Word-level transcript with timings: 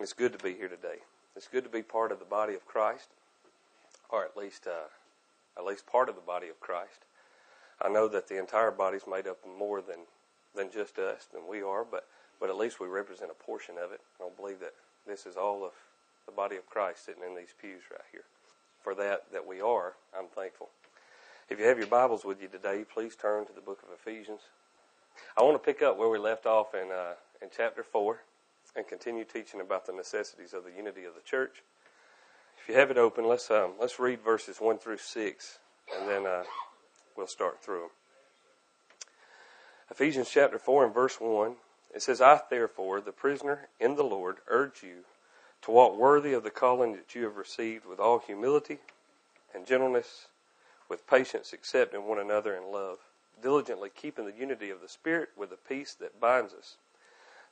It's 0.00 0.12
good 0.12 0.32
to 0.36 0.44
be 0.44 0.54
here 0.54 0.68
today. 0.68 0.98
It's 1.36 1.46
good 1.46 1.62
to 1.62 1.70
be 1.70 1.82
part 1.82 2.10
of 2.10 2.18
the 2.18 2.24
body 2.24 2.54
of 2.54 2.66
Christ, 2.66 3.10
or 4.08 4.24
at 4.24 4.36
least 4.36 4.66
uh, 4.66 4.88
at 5.56 5.64
least 5.64 5.86
part 5.86 6.08
of 6.08 6.16
the 6.16 6.20
body 6.20 6.48
of 6.48 6.58
Christ. 6.58 7.04
I 7.80 7.88
know 7.88 8.08
that 8.08 8.28
the 8.28 8.38
entire 8.38 8.72
body 8.72 8.96
is 8.96 9.04
made 9.08 9.28
up 9.28 9.38
of 9.44 9.56
more 9.56 9.80
than 9.80 10.00
than 10.54 10.72
just 10.72 10.98
us, 10.98 11.26
than 11.32 11.46
we 11.48 11.62
are, 11.62 11.84
but 11.84 12.08
but 12.40 12.50
at 12.50 12.56
least 12.56 12.80
we 12.80 12.88
represent 12.88 13.30
a 13.30 13.44
portion 13.44 13.76
of 13.78 13.92
it. 13.92 14.00
I 14.18 14.24
don't 14.24 14.36
believe 14.36 14.58
that 14.60 14.74
this 15.06 15.26
is 15.26 15.36
all 15.36 15.64
of 15.64 15.72
the 16.26 16.32
body 16.32 16.56
of 16.56 16.68
Christ 16.68 17.06
sitting 17.06 17.22
in 17.22 17.36
these 17.36 17.54
pews 17.60 17.82
right 17.88 18.00
here. 18.10 18.24
For 18.82 18.96
that 18.96 19.30
that 19.32 19.46
we 19.46 19.60
are, 19.60 19.94
I'm 20.16 20.26
thankful. 20.26 20.70
If 21.48 21.60
you 21.60 21.66
have 21.66 21.78
your 21.78 21.86
Bibles 21.86 22.24
with 22.24 22.42
you 22.42 22.48
today, 22.48 22.84
please 22.84 23.14
turn 23.14 23.46
to 23.46 23.52
the 23.52 23.60
book 23.60 23.78
of 23.84 23.90
Ephesians. 23.94 24.40
I 25.38 25.44
want 25.44 25.54
to 25.54 25.64
pick 25.64 25.82
up 25.82 25.96
where 25.96 26.08
we 26.08 26.18
left 26.18 26.46
off 26.46 26.74
in 26.74 26.90
uh, 26.90 27.14
in 27.40 27.48
chapter 27.56 27.84
four 27.84 28.22
and 28.76 28.86
continue 28.86 29.24
teaching 29.24 29.60
about 29.60 29.86
the 29.86 29.92
necessities 29.92 30.52
of 30.52 30.64
the 30.64 30.72
unity 30.72 31.04
of 31.04 31.14
the 31.14 31.20
church. 31.20 31.62
If 32.60 32.68
you 32.68 32.74
have 32.76 32.90
it 32.90 32.98
open, 32.98 33.28
let's 33.28 33.50
um, 33.50 33.74
let's 33.78 33.98
read 33.98 34.20
verses 34.20 34.58
one 34.60 34.78
through 34.78 34.98
six, 34.98 35.58
and 35.96 36.08
then 36.08 36.26
uh, 36.26 36.44
we'll 37.16 37.26
start 37.26 37.62
through 37.62 37.80
them. 37.80 37.90
Ephesians 39.90 40.30
chapter 40.30 40.58
four 40.58 40.84
and 40.84 40.94
verse 40.94 41.16
one. 41.20 41.56
It 41.94 42.02
says, 42.02 42.20
"I 42.20 42.40
therefore, 42.50 43.00
the 43.00 43.12
prisoner 43.12 43.68
in 43.78 43.94
the 43.94 44.02
Lord, 44.02 44.38
urge 44.48 44.82
you 44.82 45.04
to 45.62 45.70
walk 45.70 45.96
worthy 45.96 46.32
of 46.32 46.42
the 46.42 46.50
calling 46.50 46.92
that 46.92 47.14
you 47.14 47.22
have 47.24 47.36
received, 47.36 47.86
with 47.86 48.00
all 48.00 48.18
humility 48.18 48.78
and 49.54 49.64
gentleness, 49.64 50.26
with 50.88 51.06
patience, 51.06 51.52
accepting 51.52 52.08
one 52.08 52.18
another 52.18 52.56
in 52.56 52.72
love, 52.72 52.98
diligently 53.40 53.90
keeping 53.94 54.24
the 54.24 54.36
unity 54.36 54.70
of 54.70 54.80
the 54.80 54.88
Spirit 54.88 55.28
with 55.36 55.50
the 55.50 55.56
peace 55.56 55.94
that 55.94 56.20
binds 56.20 56.52
us." 56.52 56.76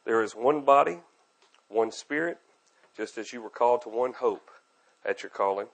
There 0.05 0.23
is 0.23 0.35
one 0.35 0.63
body 0.63 1.03
one 1.73 1.91
Spirit, 1.91 2.39
just 2.97 3.17
as 3.19 3.33
you 3.33 3.41
were 3.41 3.51
called 3.51 3.83
to 3.83 3.89
one 3.89 4.13
hope 4.13 4.51
at 5.05 5.23
your 5.23 5.31
calling, 5.31 5.69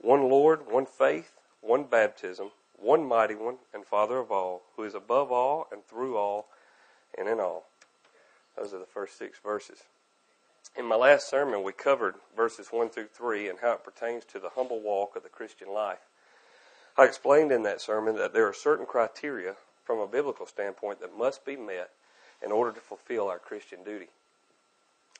one 0.00 0.28
Lord, 0.28 0.70
one 0.70 0.86
faith, 0.86 1.32
one 1.60 1.84
baptism, 1.84 2.50
one 2.76 3.06
mighty 3.06 3.34
one, 3.34 3.56
and 3.72 3.84
Father 3.84 4.18
of 4.18 4.30
all, 4.30 4.62
who 4.76 4.84
is 4.84 4.94
above 4.94 5.32
all 5.32 5.68
and 5.72 5.84
through 5.84 6.16
all 6.16 6.48
and 7.16 7.28
in 7.28 7.40
all. 7.40 7.66
Those 8.56 8.72
are 8.72 8.78
the 8.78 8.86
first 8.86 9.18
six 9.18 9.38
verses. 9.38 9.78
In 10.76 10.84
my 10.84 10.96
last 10.96 11.28
sermon, 11.28 11.62
we 11.62 11.72
covered 11.72 12.16
verses 12.36 12.68
1 12.70 12.90
through 12.90 13.08
3 13.08 13.48
and 13.48 13.58
how 13.60 13.72
it 13.72 13.84
pertains 13.84 14.24
to 14.26 14.38
the 14.38 14.50
humble 14.50 14.80
walk 14.80 15.16
of 15.16 15.22
the 15.22 15.28
Christian 15.28 15.72
life. 15.72 15.98
I 16.96 17.04
explained 17.04 17.52
in 17.52 17.62
that 17.62 17.80
sermon 17.80 18.16
that 18.16 18.32
there 18.32 18.46
are 18.46 18.52
certain 18.52 18.86
criteria 18.86 19.56
from 19.84 19.98
a 19.98 20.06
biblical 20.06 20.46
standpoint 20.46 21.00
that 21.00 21.16
must 21.16 21.44
be 21.44 21.56
met 21.56 21.90
in 22.44 22.52
order 22.52 22.72
to 22.72 22.80
fulfill 22.80 23.28
our 23.28 23.38
Christian 23.38 23.82
duty 23.84 24.08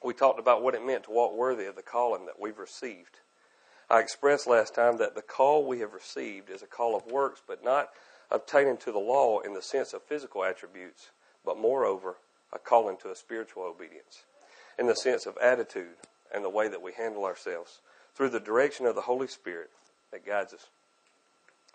we 0.03 0.15
talked 0.15 0.39
about 0.39 0.63
what 0.63 0.75
it 0.75 0.85
meant 0.85 1.05
to 1.05 1.11
walk 1.11 1.35
worthy 1.35 1.67
of 1.67 1.77
the 1.77 1.83
calling 1.83 2.27
that 2.27 2.41
we've 2.41 2.59
received. 2.59 3.21
I 3.91 4.01
expressed 4.01 4.47
last 4.47 4.75
time 4.75 4.99
that 4.99 5.15
the 5.15 5.23
call 5.23 5.65
we 5.65 5.81
have 5.81 5.95
received 5.95 6.51
is 6.51 6.63
a 6.63 6.67
call 6.67 6.95
of 6.95 7.07
works, 7.07 7.43
but 7.47 7.65
not 7.65 7.91
obtaining 8.31 8.77
to 8.79 8.93
the 8.93 8.99
law 8.99 9.41
in 9.41 9.55
the 9.55 9.63
sense 9.63 9.93
of 9.95 10.03
physical 10.03 10.45
attributes, 10.45 11.11
but 11.45 11.59
moreover, 11.59 12.17
a 12.53 12.59
calling 12.59 12.97
to 12.99 13.11
a 13.11 13.17
spiritual 13.17 13.63
obedience 13.63 14.25
in 14.79 14.87
the 14.87 14.95
sense 14.95 15.27
of 15.27 15.37
attitude 15.39 15.97
and 16.35 16.45
the 16.45 16.51
way 16.51 16.69
that 16.69 16.83
we 16.83 16.93
handle 16.93 17.25
ourselves 17.25 17.81
through 18.15 18.29
the 18.29 18.41
direction 18.41 18.87
of 18.87 18.95
the 18.95 19.03
Holy 19.03 19.27
Spirit 19.27 19.71
that 20.13 20.27
guides 20.27 20.53
us. 20.53 20.67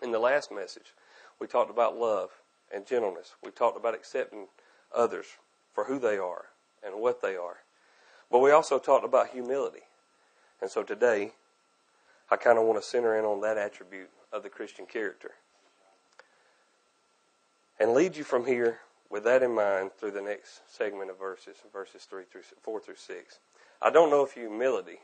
In 0.02 0.12
the 0.12 0.18
last 0.18 0.52
message, 0.52 0.94
we 1.40 1.46
talked 1.46 1.70
about 1.70 1.96
love 1.96 2.30
and 2.72 2.86
gentleness. 2.86 3.34
We 3.42 3.50
talked 3.50 3.76
about 3.76 3.94
accepting 3.94 4.46
others 4.94 5.26
for 5.72 5.84
who 5.84 5.98
they 5.98 6.16
are 6.18 6.46
and 6.84 7.00
what 7.00 7.20
they 7.20 7.36
are. 7.36 7.58
But 8.30 8.40
we 8.40 8.50
also 8.50 8.78
talked 8.78 9.04
about 9.04 9.28
humility. 9.28 9.82
And 10.60 10.70
so 10.70 10.82
today, 10.82 11.32
I 12.30 12.36
kind 12.36 12.58
of 12.58 12.64
want 12.64 12.80
to 12.80 12.86
center 12.86 13.18
in 13.18 13.24
on 13.24 13.40
that 13.42 13.58
attribute 13.58 14.10
of 14.32 14.42
the 14.42 14.48
Christian 14.48 14.86
character. 14.86 15.32
And 17.78 17.92
lead 17.92 18.16
you 18.16 18.24
from 18.24 18.46
here 18.46 18.78
with 19.10 19.24
that 19.24 19.42
in 19.42 19.54
mind 19.54 19.90
through 19.98 20.12
the 20.12 20.22
next 20.22 20.62
segment 20.66 21.10
of 21.10 21.18
verses, 21.18 21.56
verses 21.72 22.04
3 22.04 22.24
through 22.24 22.42
4 22.62 22.80
through 22.80 22.96
6. 22.96 23.38
I 23.82 23.90
don't 23.90 24.10
know 24.10 24.24
if 24.24 24.32
humility, 24.32 24.98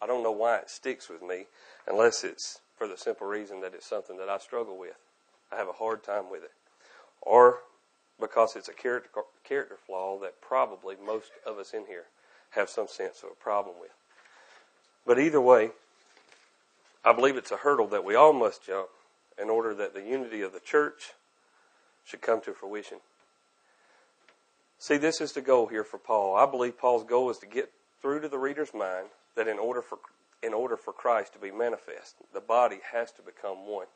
I 0.00 0.06
don't 0.06 0.22
know 0.22 0.32
why 0.32 0.56
it 0.56 0.70
sticks 0.70 1.08
with 1.08 1.22
me 1.22 1.46
unless 1.86 2.24
it's 2.24 2.60
for 2.76 2.86
the 2.86 2.96
simple 2.96 3.26
reason 3.26 3.60
that 3.60 3.74
it's 3.74 3.86
something 3.86 4.16
that 4.18 4.28
I 4.28 4.38
struggle 4.38 4.78
with. 4.78 4.96
I 5.52 5.56
have 5.56 5.68
a 5.68 5.72
hard 5.72 6.02
time 6.02 6.30
with 6.30 6.44
it. 6.44 6.52
Or 7.22 7.58
because 8.20 8.56
it's 8.56 8.68
a 8.68 8.72
character, 8.72 9.10
character 9.44 9.76
flaw 9.76 10.18
that 10.20 10.40
probably 10.40 10.96
most 11.04 11.30
of 11.46 11.58
us 11.58 11.72
in 11.72 11.86
here 11.86 12.06
have 12.50 12.68
some 12.68 12.88
sense 12.88 13.22
of 13.22 13.30
a 13.30 13.42
problem 13.42 13.76
with. 13.80 13.90
But 15.06 15.18
either 15.18 15.40
way, 15.40 15.70
I 17.04 17.12
believe 17.12 17.36
it's 17.36 17.50
a 17.50 17.56
hurdle 17.56 17.88
that 17.88 18.04
we 18.04 18.14
all 18.14 18.32
must 18.32 18.66
jump 18.66 18.88
in 19.40 19.48
order 19.48 19.74
that 19.74 19.94
the 19.94 20.02
unity 20.02 20.42
of 20.42 20.52
the 20.52 20.60
church 20.60 21.12
should 22.04 22.20
come 22.20 22.40
to 22.42 22.52
fruition. 22.52 22.98
See, 24.78 24.96
this 24.96 25.20
is 25.20 25.32
the 25.32 25.40
goal 25.40 25.66
here 25.66 25.84
for 25.84 25.98
Paul. 25.98 26.36
I 26.36 26.46
believe 26.46 26.78
Paul's 26.78 27.04
goal 27.04 27.30
is 27.30 27.38
to 27.38 27.46
get 27.46 27.70
through 28.00 28.20
to 28.20 28.28
the 28.28 28.38
reader's 28.38 28.72
mind 28.74 29.08
that 29.36 29.48
in 29.48 29.58
order 29.58 29.82
for 29.82 29.98
in 30.40 30.54
order 30.54 30.76
for 30.76 30.92
Christ 30.92 31.32
to 31.32 31.38
be 31.40 31.50
manifest, 31.50 32.14
the 32.32 32.40
body 32.40 32.78
has 32.92 33.10
to 33.12 33.22
become 33.22 33.66
one. 33.66 33.86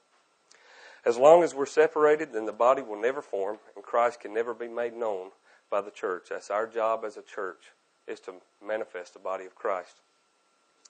As 1.06 1.16
long 1.16 1.44
as 1.44 1.54
we're 1.54 1.66
separated, 1.66 2.32
then 2.32 2.46
the 2.46 2.52
body 2.52 2.82
will 2.82 3.00
never 3.00 3.22
form 3.22 3.58
and 3.76 3.84
Christ 3.84 4.20
can 4.20 4.34
never 4.34 4.52
be 4.52 4.66
made 4.66 4.94
known 4.94 5.30
by 5.70 5.80
the 5.80 5.92
church. 5.92 6.28
That's 6.30 6.50
our 6.50 6.66
job 6.66 7.04
as 7.04 7.16
a 7.16 7.22
church 7.22 7.72
is 8.06 8.20
to 8.20 8.34
manifest 8.64 9.14
the 9.14 9.18
body 9.18 9.44
of 9.44 9.54
Christ. 9.54 9.96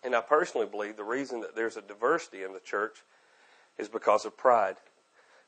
And 0.05 0.15
I 0.15 0.21
personally 0.21 0.67
believe 0.67 0.97
the 0.97 1.05
reason 1.05 1.41
that 1.41 1.55
there's 1.55 1.77
a 1.77 1.83
diversity 1.83 2.43
in 2.43 2.53
the 2.53 2.61
church 2.61 2.99
is 3.79 3.89
because 3.89 4.25
of 4.25 4.37
pride 4.37 4.77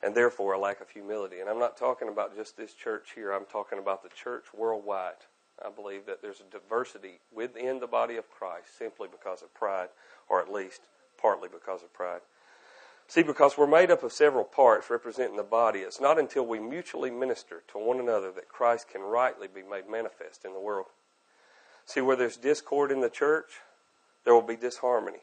and 0.02 0.14
therefore 0.14 0.52
a 0.52 0.58
lack 0.58 0.80
of 0.80 0.90
humility. 0.90 1.40
And 1.40 1.48
I'm 1.48 1.58
not 1.58 1.76
talking 1.76 2.08
about 2.08 2.36
just 2.36 2.56
this 2.56 2.74
church 2.74 3.10
here, 3.14 3.32
I'm 3.32 3.46
talking 3.46 3.78
about 3.78 4.02
the 4.02 4.10
church 4.10 4.44
worldwide. 4.54 5.24
I 5.64 5.70
believe 5.70 6.06
that 6.06 6.20
there's 6.20 6.40
a 6.40 6.50
diversity 6.50 7.20
within 7.32 7.80
the 7.80 7.86
body 7.86 8.16
of 8.16 8.30
Christ 8.30 8.76
simply 8.76 9.08
because 9.10 9.42
of 9.42 9.54
pride, 9.54 9.88
or 10.28 10.40
at 10.40 10.52
least 10.52 10.82
partly 11.20 11.48
because 11.48 11.82
of 11.82 11.92
pride. 11.92 12.20
See, 13.06 13.22
because 13.22 13.56
we're 13.56 13.66
made 13.66 13.90
up 13.90 14.02
of 14.02 14.12
several 14.12 14.44
parts 14.44 14.90
representing 14.90 15.36
the 15.36 15.42
body, 15.42 15.80
it's 15.80 16.00
not 16.00 16.18
until 16.18 16.46
we 16.46 16.58
mutually 16.58 17.10
minister 17.10 17.62
to 17.68 17.78
one 17.78 18.00
another 18.00 18.32
that 18.32 18.48
Christ 18.48 18.88
can 18.88 19.02
rightly 19.02 19.46
be 19.46 19.62
made 19.62 19.88
manifest 19.88 20.44
in 20.44 20.52
the 20.52 20.60
world. 20.60 20.86
See, 21.86 22.00
where 22.00 22.16
there's 22.16 22.36
discord 22.36 22.90
in 22.90 23.00
the 23.00 23.10
church, 23.10 23.60
there 24.24 24.34
will 24.34 24.42
be 24.42 24.56
disharmony. 24.56 25.20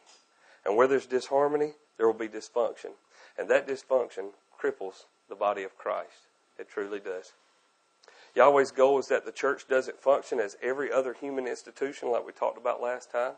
And 0.65 0.75
where 0.75 0.87
there's 0.87 1.07
disharmony, 1.07 1.73
there 1.97 2.07
will 2.07 2.13
be 2.13 2.27
dysfunction. 2.27 2.91
And 3.37 3.49
that 3.49 3.67
dysfunction 3.67 4.31
cripples 4.61 5.05
the 5.29 5.35
body 5.35 5.63
of 5.63 5.77
Christ. 5.77 6.27
It 6.59 6.69
truly 6.69 6.99
does. 6.99 7.33
Yahweh's 8.35 8.71
goal 8.71 8.99
is 8.99 9.07
that 9.07 9.25
the 9.25 9.31
church 9.31 9.67
doesn't 9.67 9.99
function 9.99 10.39
as 10.39 10.55
every 10.61 10.91
other 10.91 11.13
human 11.13 11.47
institution 11.47 12.11
like 12.11 12.25
we 12.25 12.31
talked 12.31 12.57
about 12.57 12.81
last 12.81 13.11
time. 13.11 13.33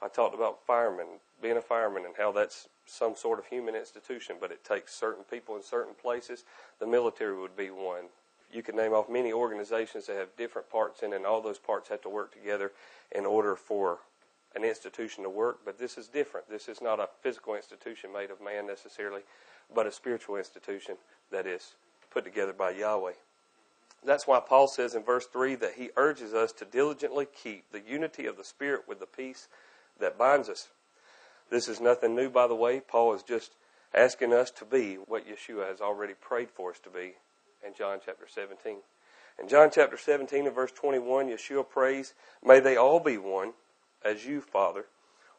I 0.00 0.08
talked 0.08 0.34
about 0.34 0.64
firemen, 0.64 1.06
being 1.42 1.56
a 1.56 1.62
fireman, 1.62 2.04
and 2.04 2.14
how 2.16 2.30
that's 2.30 2.68
some 2.86 3.16
sort 3.16 3.38
of 3.38 3.46
human 3.46 3.74
institution, 3.74 4.36
but 4.40 4.52
it 4.52 4.64
takes 4.64 4.94
certain 4.94 5.24
people 5.24 5.56
in 5.56 5.62
certain 5.62 5.94
places. 6.00 6.44
The 6.78 6.86
military 6.86 7.36
would 7.36 7.56
be 7.56 7.70
one 7.70 8.04
you 8.52 8.62
can 8.62 8.76
name 8.76 8.92
off 8.92 9.08
many 9.08 9.32
organizations 9.32 10.06
that 10.06 10.16
have 10.16 10.36
different 10.36 10.70
parts 10.70 11.02
in 11.02 11.12
and 11.12 11.26
all 11.26 11.40
those 11.40 11.58
parts 11.58 11.88
have 11.88 12.00
to 12.02 12.08
work 12.08 12.32
together 12.32 12.72
in 13.14 13.26
order 13.26 13.54
for 13.54 13.98
an 14.56 14.64
institution 14.64 15.22
to 15.24 15.30
work. 15.30 15.60
But 15.64 15.78
this 15.78 15.98
is 15.98 16.08
different. 16.08 16.48
This 16.48 16.68
is 16.68 16.80
not 16.80 17.00
a 17.00 17.08
physical 17.22 17.54
institution 17.54 18.12
made 18.12 18.30
of 18.30 18.40
man 18.40 18.66
necessarily, 18.66 19.22
but 19.74 19.86
a 19.86 19.92
spiritual 19.92 20.36
institution 20.36 20.96
that 21.30 21.46
is 21.46 21.74
put 22.10 22.24
together 22.24 22.52
by 22.52 22.70
Yahweh. 22.70 23.12
That's 24.04 24.26
why 24.26 24.40
Paul 24.40 24.68
says 24.68 24.94
in 24.94 25.02
verse 25.02 25.26
3 25.26 25.56
that 25.56 25.74
he 25.74 25.90
urges 25.96 26.32
us 26.32 26.52
to 26.52 26.64
diligently 26.64 27.26
keep 27.26 27.70
the 27.72 27.82
unity 27.86 28.26
of 28.26 28.36
the 28.36 28.44
Spirit 28.44 28.82
with 28.88 29.00
the 29.00 29.06
peace 29.06 29.48
that 29.98 30.16
binds 30.16 30.48
us. 30.48 30.68
This 31.50 31.68
is 31.68 31.80
nothing 31.80 32.14
new, 32.14 32.30
by 32.30 32.46
the 32.46 32.54
way. 32.54 32.80
Paul 32.80 33.14
is 33.14 33.22
just 33.22 33.52
asking 33.94 34.32
us 34.32 34.50
to 34.52 34.64
be 34.64 34.94
what 34.94 35.26
Yeshua 35.26 35.68
has 35.68 35.80
already 35.80 36.14
prayed 36.14 36.50
for 36.50 36.70
us 36.70 36.78
to 36.80 36.90
be 36.90 37.14
in 37.66 37.74
John 37.74 37.98
chapter 38.04 38.26
17. 38.28 38.78
In 39.40 39.48
John 39.48 39.70
chapter 39.72 39.96
17 39.96 40.46
and 40.46 40.54
verse 40.54 40.72
21, 40.72 41.28
Yeshua 41.28 41.68
prays, 41.68 42.14
May 42.44 42.60
they 42.60 42.76
all 42.76 43.00
be 43.00 43.18
one, 43.18 43.52
as 44.04 44.26
you, 44.26 44.40
Father, 44.40 44.86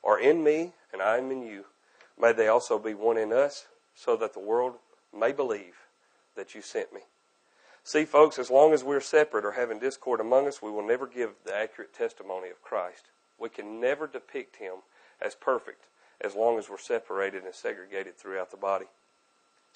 are 0.04 0.20
in 0.20 0.44
me 0.44 0.74
and 0.94 1.02
I 1.02 1.18
am 1.18 1.32
in 1.32 1.44
you. 1.44 1.66
May 2.20 2.34
they 2.34 2.48
also 2.48 2.80
be 2.80 2.94
one 2.94 3.18
in 3.18 3.32
us, 3.32 3.68
so 3.96 4.16
that 4.18 4.34
the 4.34 4.40
world 4.40 4.76
may 5.18 5.32
believe 5.32 5.76
that 6.36 6.56
you 6.56 6.62
sent 6.62 6.94
me. 6.94 7.02
See, 7.84 8.06
folks, 8.06 8.38
as 8.38 8.50
long 8.50 8.74
as 8.74 8.84
we're 8.84 9.00
separate 9.00 9.46
or 9.46 9.54
having 9.54 9.80
discord 9.80 10.20
among 10.20 10.48
us, 10.48 10.62
we 10.62 10.72
will 10.72 10.86
never 10.86 11.08
give 11.08 11.32
the 11.46 11.56
accurate 11.56 11.94
testimony 11.94 12.50
of 12.50 12.62
Christ. 12.62 13.06
We 13.40 13.50
can 13.50 13.80
never 13.80 14.06
depict 14.06 14.58
him 14.58 14.76
as 15.22 15.36
perfect 15.36 15.86
as 16.22 16.36
long 16.36 16.58
as 16.58 16.70
we're 16.70 16.78
separated 16.78 17.44
and 17.44 17.54
segregated 17.54 18.18
throughout 18.18 18.52
the 18.52 18.58
body. 18.58 18.86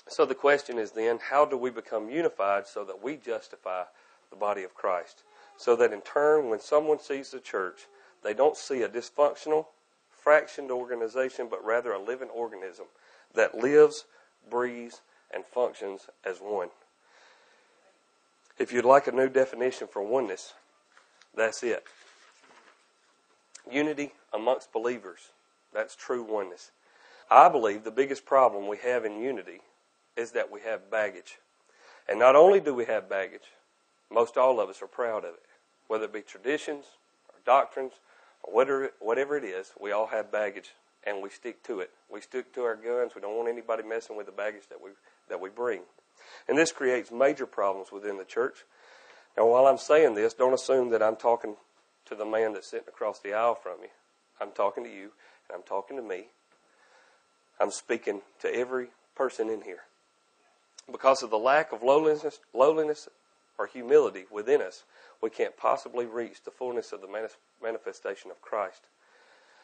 So 0.08 0.26
the 0.26 0.36
question 0.36 0.78
is 0.78 0.92
then, 0.92 1.20
how 1.30 1.46
do 1.46 1.58
we 1.58 1.70
become 1.70 2.10
unified 2.10 2.68
so 2.68 2.84
that 2.86 3.02
we 3.02 3.16
justify 3.16 3.84
the 4.30 4.36
body 4.36 4.64
of 4.64 4.76
Christ? 4.76 5.24
So 5.58 5.76
that 5.78 5.94
in 5.94 6.02
turn, 6.02 6.50
when 6.50 6.60
someone 6.60 7.00
sees 7.00 7.32
the 7.32 7.40
church, 7.40 7.88
they 8.24 8.34
don't 8.34 8.58
see 8.58 8.82
a 8.82 8.90
dysfunctional, 8.90 9.68
fractioned 10.12 10.72
organization, 10.72 11.48
but 11.50 11.64
rather 11.64 11.94
a 11.94 12.02
living 12.02 12.30
organism 12.30 12.86
that 13.34 13.58
lives, 13.58 14.06
breathes, 14.50 15.02
and 15.34 15.46
functions 15.46 16.08
as 16.26 16.38
one. 16.40 16.70
If 18.58 18.72
you'd 18.72 18.86
like 18.86 19.08
a 19.08 19.12
new 19.12 19.30
definition 19.30 19.88
for 19.88 20.04
oneness, 20.04 20.54
that's 21.36 21.64
it. 21.64 21.84
Unity 23.72 24.12
amongst 24.34 24.72
believers. 24.72 25.30
That's 25.74 25.96
true 25.96 26.24
oneness. 26.24 26.72
I 27.32 27.50
believe 27.50 27.84
the 27.84 27.92
biggest 27.92 28.26
problem 28.26 28.68
we 28.68 28.78
have 28.78 29.06
in 29.06 29.20
unity 29.20 29.62
is 30.16 30.32
that 30.32 30.52
we 30.52 30.62
have 30.62 30.92
baggage. 30.92 31.40
And 32.08 32.20
not 32.20 32.36
only 32.36 32.60
do 32.60 32.74
we 32.74 32.86
have 32.86 33.10
baggage, 33.10 33.52
most 34.12 34.38
all 34.38 34.60
of 34.60 34.70
us 34.70 34.82
are 34.82 34.88
proud 34.88 35.24
of 35.24 35.34
it. 35.34 35.46
Whether 35.88 36.06
it 36.06 36.14
be 36.14 36.22
traditions 36.22 36.86
or 37.30 37.36
doctrines 37.46 37.94
or 38.44 38.54
whatever, 38.54 38.92
whatever 39.00 39.38
it 39.38 39.44
is, 39.44 39.72
we 39.80 39.92
all 39.92 40.08
have 40.08 40.32
baggage 40.32 40.72
and 41.06 41.22
we 41.22 41.30
stick 41.30 41.64
to 41.64 41.80
it. 41.80 41.92
We 42.12 42.22
stick 42.22 42.54
to 42.54 42.64
our 42.64 42.76
guns. 42.76 43.14
We 43.16 43.22
don't 43.22 43.36
want 43.36 43.50
anybody 43.50 43.84
messing 43.84 44.16
with 44.16 44.26
the 44.26 44.32
baggage 44.32 44.68
that 44.70 44.82
we, 44.82 44.92
that 45.30 45.40
we 45.40 45.50
bring. 45.50 45.82
And 46.48 46.58
this 46.58 46.72
creates 46.72 47.12
major 47.12 47.46
problems 47.46 47.92
within 47.92 48.18
the 48.18 48.26
church. 48.26 48.66
Now, 49.38 49.48
while 49.48 49.66
I'm 49.66 49.78
saying 49.78 50.16
this, 50.16 50.34
don't 50.34 50.54
assume 50.54 50.92
that 50.92 51.02
I'm 51.02 51.16
talking 51.16 51.56
to 52.06 52.16
the 52.16 52.26
man 52.26 52.54
that's 52.54 52.68
sitting 52.68 52.88
across 52.88 53.20
the 53.20 53.34
aisle 53.34 53.56
from 53.56 53.78
you. 53.82 53.90
I'm 54.40 54.52
talking 54.52 54.84
to 54.84 54.90
you, 54.90 55.12
and 55.50 55.56
I'm 55.56 55.64
talking 55.64 55.98
to 55.98 56.04
me. 56.04 56.28
I'm 57.60 57.72
speaking 57.72 58.22
to 58.42 58.54
every 58.54 58.88
person 59.16 59.50
in 59.50 59.62
here. 59.62 59.82
Because 60.92 61.24
of 61.24 61.30
the 61.30 61.38
lack 61.38 61.72
of 61.72 61.82
lowliness, 61.82 62.40
lowliness 62.54 63.08
or 63.58 63.68
humility 63.68 64.26
within 64.32 64.62
us, 64.62 64.84
we 65.22 65.30
can't 65.30 65.56
possibly 65.56 66.06
reach 66.06 66.44
the 66.44 66.52
fullness 66.52 66.92
of 66.92 67.02
the 67.02 67.30
manifestation 67.62 68.30
of 68.30 68.42
Christ. 68.42 68.82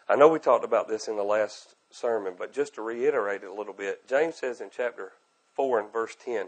I 0.08 0.16
know 0.16 0.28
we 0.28 0.40
talked 0.40 0.64
about 0.64 0.88
this 0.88 1.08
in 1.08 1.18
the 1.18 1.24
last 1.24 1.76
sermon, 1.92 2.34
but 2.38 2.54
just 2.54 2.76
to 2.76 2.82
reiterate 2.82 3.44
it 3.44 3.50
a 3.50 3.54
little 3.54 3.74
bit, 3.74 4.08
James 4.08 4.36
says 4.36 4.62
in 4.62 4.70
chapter 4.76 5.12
4 5.56 5.80
and 5.80 5.94
verse 5.94 6.16
10, 6.24 6.48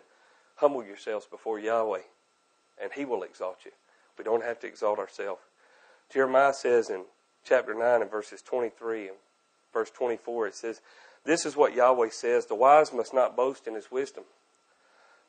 Humble 0.55 0.83
yourselves 0.83 1.25
before 1.25 1.59
Yahweh, 1.59 2.01
and 2.81 2.91
he 2.93 3.05
will 3.05 3.23
exalt 3.23 3.57
you. 3.65 3.71
We 4.17 4.23
don't 4.23 4.43
have 4.43 4.59
to 4.61 4.67
exalt 4.67 4.99
ourselves. 4.99 5.41
Jeremiah 6.11 6.53
says 6.53 6.89
in 6.89 7.03
chapter 7.43 7.73
9 7.73 8.01
and 8.01 8.11
verses 8.11 8.41
23 8.41 9.07
and 9.07 9.17
verse 9.73 9.89
24, 9.91 10.47
it 10.47 10.55
says, 10.55 10.81
This 11.25 11.45
is 11.45 11.55
what 11.55 11.75
Yahweh 11.75 12.09
says 12.11 12.45
The 12.45 12.55
wise 12.55 12.93
must 12.93 13.13
not 13.13 13.35
boast 13.35 13.67
in 13.67 13.75
his 13.75 13.91
wisdom, 13.91 14.23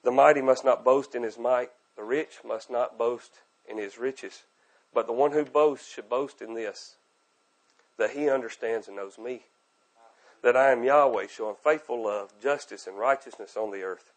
the 0.03 0.11
mighty 0.11 0.43
must 0.43 0.65
not 0.65 0.85
boast 0.85 1.15
in 1.15 1.23
his 1.23 1.39
might, 1.39 1.71
the 1.97 2.03
rich 2.03 2.39
must 2.45 2.71
not 2.71 2.99
boast 2.99 3.33
in 3.69 3.79
his 3.79 3.99
riches, 3.99 4.43
but 4.93 5.07
the 5.07 5.13
one 5.13 5.33
who 5.33 5.45
boasts 5.45 5.93
should 5.93 6.09
boast 6.09 6.43
in 6.43 6.55
this, 6.55 6.97
that 7.99 8.11
he 8.11 8.29
understands 8.29 8.89
and 8.89 8.97
knows 8.97 9.19
me, 9.19 9.43
that 10.43 10.57
I 10.57 10.73
am 10.73 10.85
Yahweh, 10.85 11.29
showing 11.29 11.57
faithful 11.63 12.05
love, 12.05 12.33
justice, 12.43 12.87
and 12.87 12.99
righteousness 12.99 13.57
on 13.57 13.71
the 13.71 13.83
earth. 13.83 14.13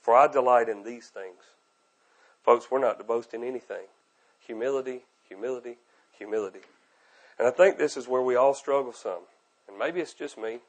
For 0.00 0.16
I 0.16 0.26
delight 0.26 0.68
in 0.68 0.84
these 0.84 1.08
things. 1.08 1.42
Folks, 2.44 2.70
we're 2.70 2.78
not 2.78 2.98
to 2.98 3.04
boast 3.04 3.34
in 3.34 3.42
anything. 3.42 3.86
Humility, 4.46 5.00
humility, 5.28 5.76
humility. 6.16 6.60
And 7.38 7.46
I 7.46 7.50
think 7.50 7.76
this 7.76 7.96
is 7.96 8.08
where 8.08 8.22
we 8.22 8.36
all 8.36 8.54
struggle 8.54 8.92
some. 8.92 9.22
And 9.68 9.78
maybe 9.78 10.00
it's 10.00 10.14
just 10.14 10.38
me, 10.38 10.60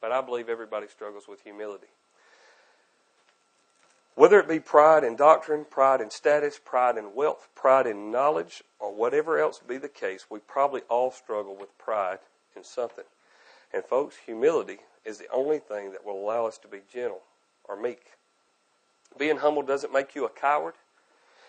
but 0.00 0.12
I 0.12 0.22
believe 0.22 0.48
everybody 0.48 0.88
struggles 0.88 1.28
with 1.28 1.42
humility. 1.42 1.88
Whether 4.16 4.40
it 4.40 4.48
be 4.48 4.60
pride 4.60 5.04
in 5.04 5.14
doctrine, 5.14 5.66
pride 5.68 6.00
in 6.00 6.10
status, 6.10 6.58
pride 6.58 6.96
in 6.96 7.14
wealth, 7.14 7.48
pride 7.54 7.86
in 7.86 8.10
knowledge, 8.10 8.64
or 8.80 8.94
whatever 8.94 9.38
else 9.38 9.60
be 9.60 9.76
the 9.76 9.90
case, 9.90 10.24
we 10.30 10.38
probably 10.38 10.80
all 10.88 11.12
struggle 11.12 11.54
with 11.54 11.76
pride 11.76 12.20
in 12.56 12.64
something. 12.64 13.04
And 13.74 13.84
folks, 13.84 14.16
humility 14.24 14.78
is 15.04 15.18
the 15.18 15.30
only 15.30 15.58
thing 15.58 15.92
that 15.92 16.04
will 16.04 16.18
allow 16.18 16.46
us 16.46 16.56
to 16.58 16.68
be 16.68 16.80
gentle 16.90 17.20
or 17.64 17.76
meek. 17.76 18.12
Being 19.18 19.36
humble 19.36 19.62
doesn't 19.62 19.92
make 19.92 20.14
you 20.14 20.24
a 20.24 20.30
coward. 20.30 20.74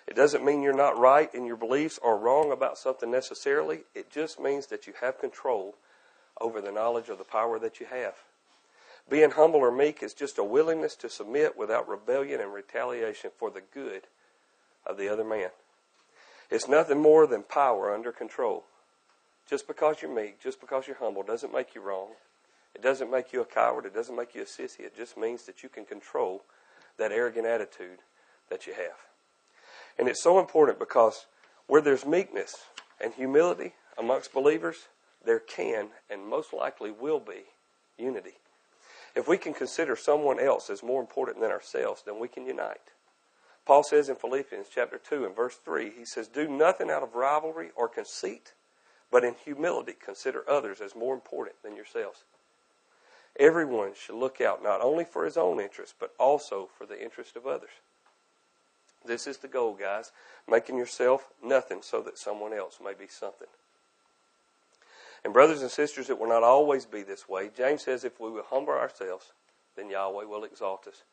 It 0.06 0.18
doesn't 0.18 0.44
mean 0.44 0.62
you're 0.62 0.74
not 0.74 0.98
right 0.98 1.34
in 1.34 1.46
your 1.46 1.56
beliefs 1.56 1.98
or 2.04 2.18
wrong 2.18 2.52
about 2.52 2.78
something 2.78 3.10
necessarily. 3.10 3.84
It 3.96 4.10
just 4.12 4.42
means 4.42 4.68
that 4.68 4.88
you 4.88 4.94
have 5.00 5.20
control 5.20 5.76
over 6.42 6.60
the 6.60 6.72
knowledge 6.74 7.10
or 7.10 7.16
the 7.16 7.24
power 7.24 7.60
that 7.60 7.80
you 7.80 7.86
have. 7.86 8.16
Being 9.10 9.32
humble 9.32 9.60
or 9.62 9.72
meek 9.72 10.04
is 10.04 10.14
just 10.14 10.38
a 10.38 10.44
willingness 10.44 10.96
to 10.98 11.10
submit 11.10 11.58
without 11.58 11.88
rebellion 11.88 12.42
and 12.42 12.54
retaliation 12.54 13.32
for 13.36 13.50
the 13.50 13.62
good 13.74 14.04
of 14.86 14.98
the 14.98 15.08
other 15.08 15.24
man. 15.24 15.50
It's 16.50 16.68
nothing 16.68 17.02
more 17.02 17.26
than 17.26 17.44
power 17.44 17.94
under 17.94 18.12
control. 18.12 18.66
Just 19.50 19.68
because 19.68 20.02
you're 20.02 20.14
meek, 20.14 20.42
just 20.42 20.60
because 20.60 20.88
you're 20.88 20.98
humble, 20.98 21.24
doesn't 21.24 21.54
make 21.54 21.74
you 21.74 21.82
wrong. 21.82 22.10
It 22.76 22.82
doesn't 22.82 23.10
make 23.10 23.32
you 23.32 23.42
a 23.42 23.46
coward. 23.46 23.86
It 23.86 23.94
doesn't 23.94 24.16
make 24.16 24.36
you 24.36 24.42
a 24.42 24.46
sissy. 24.46 24.82
It 24.82 24.96
just 24.96 25.18
means 25.18 25.46
that 25.46 25.64
you 25.64 25.70
can 25.70 25.86
control 25.86 26.44
that 26.98 27.12
arrogant 27.12 27.48
attitude 27.48 28.00
that 28.50 28.68
you 28.68 28.74
have. 28.74 28.98
And 29.98 30.08
it's 30.08 30.22
so 30.22 30.40
important 30.40 30.80
because 30.80 31.26
where 31.68 31.82
there's 31.82 32.06
meekness 32.06 32.56
and 33.02 33.14
humility 33.14 33.74
amongst 33.98 34.34
believers, 34.34 34.88
there 35.26 35.40
can 35.40 35.90
and 36.10 36.28
most 36.28 36.54
likely 36.54 36.92
will 36.92 37.20
be 37.20 37.44
unity. 37.98 38.36
If 39.18 39.28
we 39.28 39.40
can 39.40 39.56
consider 39.56 39.96
someone 39.96 40.40
else 40.40 40.70
as 40.70 40.84
more 40.84 41.02
important 41.02 41.42
than 41.42 41.50
ourselves, 41.50 42.04
then 42.06 42.20
we 42.20 42.28
can 42.28 42.46
unite. 42.46 42.92
Paul 43.66 43.82
says 43.82 44.10
in 44.10 44.16
Philippians 44.16 44.68
chapter 44.72 45.00
2 45.00 45.26
and 45.26 45.36
verse 45.36 45.56
3, 45.56 45.92
he 45.98 46.06
says, 46.06 46.28
Do 46.28 46.48
nothing 46.48 46.92
out 46.92 47.02
of 47.02 47.16
rivalry 47.16 47.72
or 47.76 47.88
conceit, 47.88 48.54
but 49.12 49.24
in 49.24 49.34
humility 49.44 49.96
consider 50.00 50.48
others 50.48 50.82
as 50.82 50.96
more 50.96 51.16
important 51.16 51.56
than 51.64 51.76
yourselves. 51.76 52.26
Everyone 53.40 53.94
should 54.00 54.18
look 54.18 54.40
out 54.40 54.62
not 54.62 54.82
only 54.82 55.04
for 55.04 55.26
his 55.26 55.36
own 55.36 55.60
interest, 55.60 55.96
but 56.00 56.14
also 56.20 56.70
for 56.78 56.86
the 56.86 57.04
interest 57.04 57.36
of 57.36 57.48
others. 57.48 57.72
This 59.04 59.26
is 59.26 59.38
the 59.38 59.48
goal, 59.48 59.74
guys. 59.74 60.12
Making 60.48 60.78
yourself 60.78 61.30
nothing 61.44 61.80
so 61.82 62.04
that 62.04 62.20
someone 62.20 62.54
else 62.54 62.78
may 62.84 62.94
be 62.94 63.08
something. 63.08 63.48
And, 65.24 65.34
brothers 65.34 65.62
and 65.62 65.72
sisters, 65.72 66.10
it 66.10 66.20
will 66.20 66.30
not 66.30 66.44
always 66.44 66.86
be 66.86 67.04
this 67.04 67.28
way. 67.28 67.50
James 67.56 67.84
says 67.84 68.04
if 68.04 68.20
we 68.20 68.30
will 68.30 68.46
humble 68.50 68.74
ourselves, 68.74 69.34
then 69.76 69.90
Yahweh 69.90 70.26
will 70.26 70.44
exalt 70.44 70.88
us. 70.88 71.04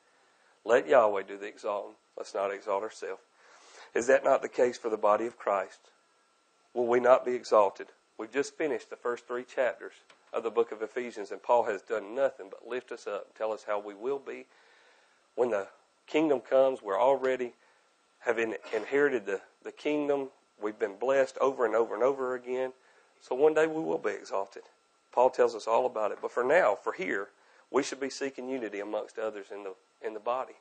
Let 0.64 0.88
Yahweh 0.88 1.22
do 1.24 1.36
the 1.36 1.46
exalting. 1.46 1.94
Let's 2.16 2.34
not 2.34 2.52
exalt 2.52 2.82
ourselves. 2.82 3.22
Is 3.94 4.06
that 4.06 4.24
not 4.24 4.42
the 4.42 4.48
case 4.48 4.78
for 4.78 4.88
the 4.88 4.96
body 4.96 5.26
of 5.26 5.38
Christ? 5.38 5.80
Will 6.72 6.86
we 6.86 7.00
not 7.00 7.24
be 7.24 7.34
exalted? 7.34 7.88
We've 8.18 8.32
just 8.32 8.56
finished 8.56 8.90
the 8.90 8.96
first 8.96 9.26
three 9.26 9.44
chapters 9.44 9.92
of 10.32 10.42
the 10.42 10.50
book 10.50 10.72
of 10.72 10.82
Ephesians, 10.82 11.30
and 11.30 11.42
Paul 11.42 11.64
has 11.64 11.82
done 11.82 12.14
nothing 12.14 12.46
but 12.50 12.68
lift 12.68 12.92
us 12.92 13.06
up 13.06 13.26
and 13.26 13.34
tell 13.36 13.52
us 13.52 13.64
how 13.66 13.78
we 13.78 13.94
will 13.94 14.18
be. 14.18 14.46
When 15.34 15.50
the 15.50 15.68
kingdom 16.06 16.40
comes, 16.40 16.82
we're 16.82 17.00
already 17.00 17.52
have 18.20 18.38
inherited 18.38 19.26
the, 19.26 19.40
the 19.62 19.72
kingdom. 19.72 20.30
We've 20.60 20.78
been 20.78 20.96
blessed 20.98 21.36
over 21.40 21.66
and 21.66 21.74
over 21.74 21.94
and 21.94 22.02
over 22.02 22.34
again. 22.34 22.72
So 23.26 23.34
one 23.34 23.54
day 23.54 23.66
we 23.66 23.80
will 23.80 23.96
be 23.96 24.10
exalted. 24.10 24.64
Paul 25.10 25.30
tells 25.30 25.54
us 25.54 25.66
all 25.66 25.86
about 25.86 26.12
it. 26.12 26.18
But 26.20 26.30
for 26.30 26.44
now, 26.44 26.74
for 26.74 26.92
here, 26.92 27.28
we 27.70 27.82
should 27.82 27.98
be 27.98 28.10
seeking 28.10 28.50
unity 28.50 28.80
amongst 28.80 29.18
others 29.18 29.46
in 29.50 29.64
the 29.64 29.74
in 30.06 30.12
the 30.12 30.20
body. 30.20 30.56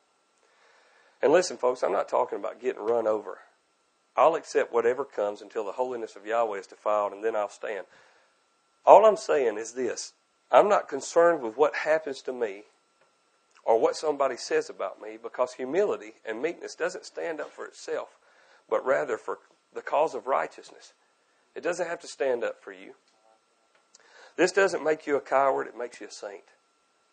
And 1.21 1.33
listen, 1.33 1.57
folks, 1.57 1.83
I'm 1.83 1.91
not 1.91 2.07
talking 2.07 2.39
about 2.39 2.61
getting 2.61 2.81
run 2.81 3.05
over. 3.05 3.39
I'll 4.15 4.35
accept 4.35 4.71
whatever 4.71 5.03
comes 5.03 5.41
until 5.41 5.65
the 5.65 5.73
holiness 5.73 6.15
of 6.15 6.25
Yahweh 6.25 6.59
is 6.59 6.67
defiled, 6.67 7.11
and 7.11 7.21
then 7.21 7.35
I'll 7.35 7.49
stand. 7.49 7.85
All 8.85 9.05
I'm 9.05 9.17
saying 9.17 9.57
is 9.57 9.73
this 9.73 10.13
I'm 10.49 10.69
not 10.69 10.87
concerned 10.87 11.41
with 11.41 11.57
what 11.57 11.75
happens 11.75 12.21
to 12.21 12.31
me 12.31 12.63
or 13.65 13.77
what 13.77 13.97
somebody 13.97 14.37
says 14.37 14.69
about 14.69 15.01
me 15.01 15.17
because 15.21 15.55
humility 15.55 16.13
and 16.25 16.41
meekness 16.41 16.75
doesn't 16.75 17.05
stand 17.05 17.41
up 17.41 17.51
for 17.51 17.65
itself, 17.65 18.15
but 18.69 18.85
rather 18.85 19.17
for 19.17 19.39
the 19.73 19.81
cause 19.81 20.15
of 20.15 20.27
righteousness. 20.27 20.93
It 21.55 21.61
doesn't 21.61 21.87
have 21.87 21.99
to 22.01 22.07
stand 22.07 22.43
up 22.43 22.61
for 22.63 22.71
you. 22.71 22.93
This 24.35 24.51
doesn't 24.51 24.83
make 24.83 25.05
you 25.05 25.15
a 25.15 25.21
coward, 25.21 25.67
it 25.67 25.77
makes 25.77 26.01
you 26.01 26.07
a 26.07 26.11
saint. 26.11 26.43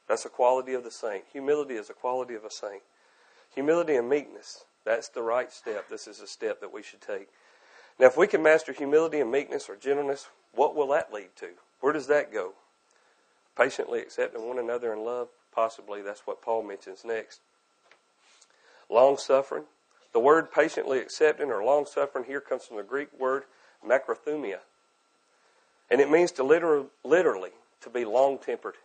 That's 0.09 0.25
a 0.25 0.30
quality 0.30 0.75
of 0.75 0.82
the 0.82 0.90
saint. 0.90 1.25
Humility 1.32 1.75
is 1.75 1.90
a 1.90 1.94
quality 1.94 2.35
of 2.35 2.44
a 2.44 2.50
saint. 2.50 2.82
Humility 3.54 3.97
and 3.97 4.09
meekness, 4.09 4.64
that's 4.85 5.09
the 5.09 5.23
right 5.23 5.52
step. 5.52 5.88
This 5.88 6.06
is 6.06 6.20
a 6.20 6.26
step 6.26 6.61
that 6.61 6.73
we 6.73 6.82
should 6.82 7.00
take. 7.00 7.28
Now, 7.99 8.06
if 8.06 8.16
we 8.16 8.26
can 8.26 8.42
master 8.42 8.73
humility 8.73 9.20
and 9.20 9.30
meekness 9.30 9.68
or 9.68 9.76
gentleness, 9.76 10.28
what 10.54 10.75
will 10.75 10.88
that 10.88 11.12
lead 11.12 11.28
to? 11.37 11.50
Where 11.80 11.92
does 11.92 12.06
that 12.06 12.32
go? 12.32 12.54
Patiently 13.56 14.00
accepting 14.00 14.49
one 14.49 14.59
another 14.59 14.92
in 14.92 15.04
love? 15.04 15.28
Possibly 15.54 16.00
that's 16.00 16.26
what 16.26 16.40
Paul 16.40 16.62
mentions 16.62 17.04
next. 17.04 17.40
Long 18.88 19.18
suffering. 19.18 19.64
The 20.12 20.20
word 20.20 20.50
patiently 20.50 20.99
accepting 20.99 21.50
or 21.50 21.62
long 21.62 21.87
suffering 21.87 22.25
here 22.25 22.40
comes 22.40 22.64
from 22.64 22.78
the 22.78 22.82
Greek 22.82 23.09
word 23.18 23.44
macrothumia. 23.87 24.58
And 25.90 26.00
it 26.00 26.10
means 26.10 26.32
to 26.32 26.44
literally, 26.44 26.87
literally 27.04 27.50
to 27.82 27.90
be 27.90 28.04
long 28.04 28.38
tempered, 28.38 28.76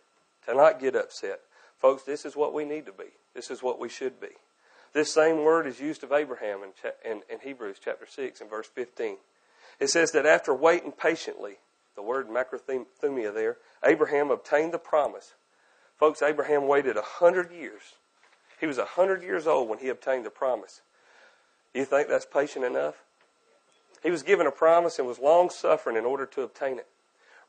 to 0.46 0.54
not 0.54 0.80
get 0.80 0.96
upset. 0.96 1.40
Folks, 1.78 2.02
this 2.02 2.24
is 2.24 2.34
what 2.34 2.54
we 2.54 2.64
need 2.64 2.86
to 2.86 2.92
be. 2.92 3.10
This 3.34 3.50
is 3.50 3.62
what 3.62 3.78
we 3.78 3.88
should 3.88 4.20
be. 4.20 4.28
This 4.92 5.12
same 5.12 5.44
word 5.44 5.66
is 5.66 5.78
used 5.78 6.02
of 6.02 6.12
Abraham 6.12 6.60
in, 6.62 7.10
in, 7.10 7.22
in 7.30 7.40
Hebrews 7.40 7.76
chapter 7.84 8.06
6 8.06 8.40
and 8.40 8.48
verse 8.48 8.68
15. 8.74 9.16
It 9.78 9.90
says 9.90 10.12
that 10.12 10.24
after 10.24 10.54
waiting 10.54 10.92
patiently, 10.92 11.58
the 11.96 12.02
word 12.02 12.28
macrothumia 12.28 13.34
there. 13.34 13.56
Abraham 13.84 14.30
obtained 14.30 14.72
the 14.72 14.78
promise. 14.78 15.34
Folks, 15.98 16.22
Abraham 16.22 16.66
waited 16.66 16.96
a 16.96 17.02
hundred 17.02 17.50
years. 17.50 17.82
He 18.60 18.66
was 18.66 18.78
a 18.78 18.84
hundred 18.84 19.22
years 19.22 19.46
old 19.46 19.68
when 19.68 19.78
he 19.78 19.88
obtained 19.88 20.24
the 20.24 20.30
promise. 20.30 20.82
You 21.74 21.84
think 21.84 22.08
that's 22.08 22.26
patient 22.26 22.64
enough? 22.64 22.94
He 24.06 24.12
was 24.12 24.22
given 24.22 24.46
a 24.46 24.52
promise 24.52 25.00
and 25.00 25.08
was 25.08 25.18
long 25.18 25.50
suffering 25.50 25.96
in 25.96 26.04
order 26.04 26.26
to 26.26 26.42
obtain 26.42 26.78
it. 26.78 26.86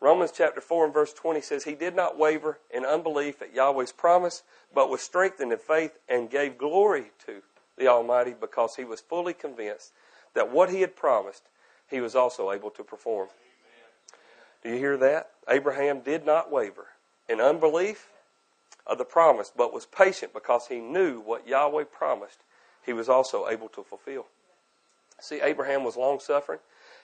Romans 0.01 0.31
chapter 0.35 0.59
4 0.59 0.85
and 0.85 0.93
verse 0.93 1.13
20 1.13 1.39
says, 1.39 1.65
He 1.65 1.75
did 1.75 1.95
not 1.95 2.17
waver 2.17 2.57
in 2.73 2.83
unbelief 2.83 3.43
at 3.43 3.53
Yahweh's 3.53 3.91
promise, 3.91 4.41
but 4.73 4.89
was 4.89 5.01
strengthened 5.01 5.51
in 5.51 5.59
faith 5.59 5.99
and 6.09 6.31
gave 6.31 6.57
glory 6.57 7.11
to 7.27 7.43
the 7.77 7.87
Almighty 7.87 8.33
because 8.33 8.75
he 8.75 8.83
was 8.83 9.01
fully 9.01 9.35
convinced 9.35 9.91
that 10.33 10.51
what 10.51 10.71
he 10.71 10.81
had 10.81 10.95
promised, 10.95 11.43
he 11.87 12.01
was 12.01 12.15
also 12.15 12.51
able 12.51 12.71
to 12.71 12.83
perform. 12.83 13.27
Do 14.63 14.69
you 14.69 14.79
hear 14.79 14.97
that? 14.97 15.29
Abraham 15.47 15.99
did 15.99 16.25
not 16.25 16.51
waver 16.51 16.87
in 17.29 17.39
unbelief 17.39 18.07
of 18.87 18.97
the 18.97 19.05
promise, 19.05 19.51
but 19.55 19.71
was 19.71 19.85
patient 19.85 20.33
because 20.33 20.69
he 20.69 20.79
knew 20.79 21.19
what 21.19 21.47
Yahweh 21.47 21.83
promised, 21.83 22.39
he 22.83 22.93
was 22.93 23.09
also 23.09 23.47
able 23.47 23.69
to 23.69 23.83
fulfill. 23.83 24.25
See, 25.19 25.41
Abraham 25.41 25.83
was 25.83 25.97
long 25.97 26.19
suffering. 26.19 26.59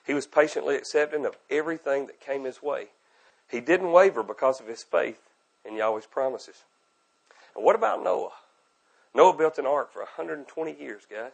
He 0.05 0.13
was 0.13 0.27
patiently 0.27 0.75
accepting 0.75 1.25
of 1.25 1.37
everything 1.49 2.07
that 2.07 2.19
came 2.19 2.43
his 2.43 2.61
way. 2.61 2.87
He 3.49 3.59
didn't 3.59 3.91
waver 3.91 4.23
because 4.23 4.59
of 4.59 4.67
his 4.67 4.83
faith 4.83 5.21
in 5.65 5.75
Yahweh's 5.75 6.05
promises. 6.05 6.63
And 7.55 7.63
what 7.63 7.75
about 7.75 8.03
Noah? 8.03 8.33
Noah 9.15 9.37
built 9.37 9.57
an 9.57 9.65
ark 9.65 9.91
for 9.91 9.99
120 9.99 10.75
years, 10.79 11.03
guys. 11.09 11.33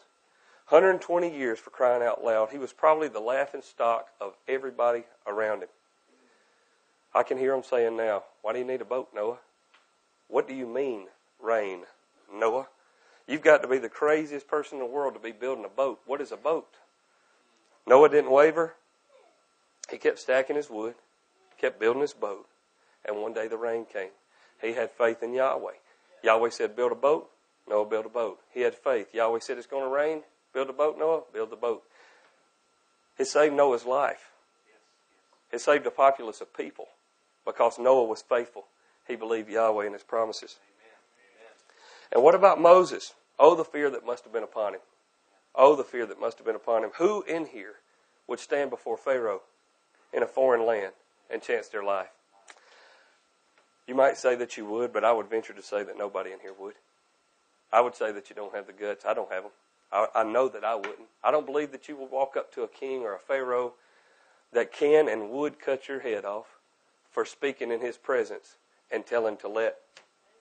120 0.69 1.35
years 1.35 1.57
for 1.57 1.71
crying 1.71 2.03
out 2.03 2.23
loud. 2.23 2.49
He 2.51 2.57
was 2.57 2.73
probably 2.73 3.07
the 3.07 3.19
laughing 3.19 3.63
stock 3.63 4.09
of 4.21 4.33
everybody 4.47 5.03
around 5.25 5.63
him. 5.63 5.69
I 7.13 7.23
can 7.23 7.37
hear 7.37 7.55
him 7.55 7.63
saying 7.63 7.97
now, 7.97 8.23
Why 8.43 8.53
do 8.53 8.59
you 8.59 8.65
need 8.65 8.81
a 8.81 8.85
boat, 8.85 9.09
Noah? 9.15 9.39
What 10.27 10.47
do 10.47 10.53
you 10.53 10.67
mean, 10.67 11.07
rain, 11.41 11.81
Noah? 12.31 12.67
You've 13.29 13.43
got 13.43 13.61
to 13.61 13.67
be 13.67 13.77
the 13.77 13.89
craziest 13.89 14.47
person 14.47 14.79
in 14.79 14.83
the 14.83 14.91
world 14.91 15.13
to 15.13 15.19
be 15.19 15.31
building 15.31 15.63
a 15.63 15.69
boat. 15.69 15.99
What 16.07 16.19
is 16.19 16.31
a 16.31 16.37
boat? 16.37 16.67
Noah 17.85 18.09
didn't 18.09 18.31
waver. 18.31 18.73
He 19.91 19.99
kept 19.99 20.17
stacking 20.17 20.55
his 20.55 20.67
wood, 20.67 20.95
kept 21.59 21.79
building 21.79 22.01
his 22.01 22.13
boat, 22.13 22.47
and 23.05 23.21
one 23.21 23.33
day 23.33 23.47
the 23.47 23.57
rain 23.57 23.85
came. 23.85 24.09
He 24.59 24.73
had 24.73 24.89
faith 24.89 25.21
in 25.21 25.33
Yahweh. 25.35 25.73
Yahweh 26.23 26.49
said, 26.49 26.75
Build 26.75 26.91
a 26.91 26.95
boat. 26.95 27.29
Noah 27.69 27.85
built 27.85 28.07
a 28.07 28.09
boat. 28.09 28.39
He 28.51 28.61
had 28.61 28.73
faith. 28.73 29.13
Yahweh 29.13 29.39
said, 29.39 29.59
It's 29.59 29.67
going 29.67 29.83
to 29.83 29.95
rain. 29.95 30.23
Build 30.51 30.69
a 30.69 30.73
boat, 30.73 30.97
Noah. 30.97 31.21
Build 31.31 31.51
the 31.51 31.55
boat. 31.55 31.83
It 33.19 33.25
saved 33.25 33.53
Noah's 33.53 33.85
life. 33.85 34.31
It 35.51 35.61
saved 35.61 35.85
a 35.85 35.91
populace 35.91 36.41
of 36.41 36.55
people 36.55 36.87
because 37.45 37.77
Noah 37.77 38.05
was 38.05 38.23
faithful. 38.23 38.65
He 39.07 39.15
believed 39.15 39.49
Yahweh 39.49 39.85
and 39.85 39.93
his 39.93 40.03
promises. 40.03 40.55
And 42.11 42.23
what 42.23 42.33
about 42.33 42.59
Moses? 42.59 43.13
Oh, 43.39 43.55
the 43.55 43.63
fear 43.63 43.89
that 43.89 44.05
must 44.05 44.25
have 44.25 44.33
been 44.33 44.43
upon 44.43 44.73
him. 44.73 44.81
Oh, 45.55 45.75
the 45.75 45.83
fear 45.83 46.05
that 46.05 46.19
must 46.19 46.37
have 46.37 46.45
been 46.45 46.55
upon 46.55 46.83
him. 46.83 46.91
Who 46.97 47.23
in 47.23 47.45
here 47.45 47.75
would 48.27 48.39
stand 48.39 48.69
before 48.69 48.97
Pharaoh 48.97 49.41
in 50.13 50.21
a 50.21 50.27
foreign 50.27 50.65
land 50.65 50.93
and 51.29 51.41
chance 51.41 51.69
their 51.69 51.83
life? 51.83 52.09
You 53.87 53.95
might 53.95 54.17
say 54.17 54.35
that 54.35 54.57
you 54.57 54.65
would, 54.65 54.93
but 54.93 55.03
I 55.03 55.13
would 55.13 55.29
venture 55.29 55.53
to 55.53 55.63
say 55.63 55.83
that 55.83 55.97
nobody 55.97 56.31
in 56.31 56.39
here 56.41 56.53
would. 56.59 56.75
I 57.71 57.81
would 57.81 57.95
say 57.95 58.11
that 58.11 58.29
you 58.29 58.35
don't 58.35 58.53
have 58.53 58.67
the 58.67 58.73
guts. 58.73 59.05
I 59.05 59.13
don't 59.13 59.31
have 59.31 59.43
them. 59.43 59.51
I, 59.91 60.07
I 60.15 60.23
know 60.23 60.47
that 60.49 60.63
I 60.63 60.75
wouldn't. 60.75 61.07
I 61.23 61.31
don't 61.31 61.45
believe 61.45 61.71
that 61.71 61.87
you 61.87 61.95
would 61.97 62.11
walk 62.11 62.35
up 62.37 62.53
to 62.53 62.63
a 62.63 62.67
king 62.67 63.01
or 63.01 63.15
a 63.15 63.19
pharaoh 63.19 63.73
that 64.53 64.71
can 64.71 65.07
and 65.07 65.29
would 65.29 65.59
cut 65.59 65.87
your 65.87 65.99
head 66.01 66.25
off 66.25 66.59
for 67.09 67.25
speaking 67.25 67.71
in 67.71 67.79
his 67.79 67.97
presence 67.97 68.57
and 68.91 69.05
tell 69.05 69.25
him 69.25 69.37
to 69.37 69.47
let 69.47 69.77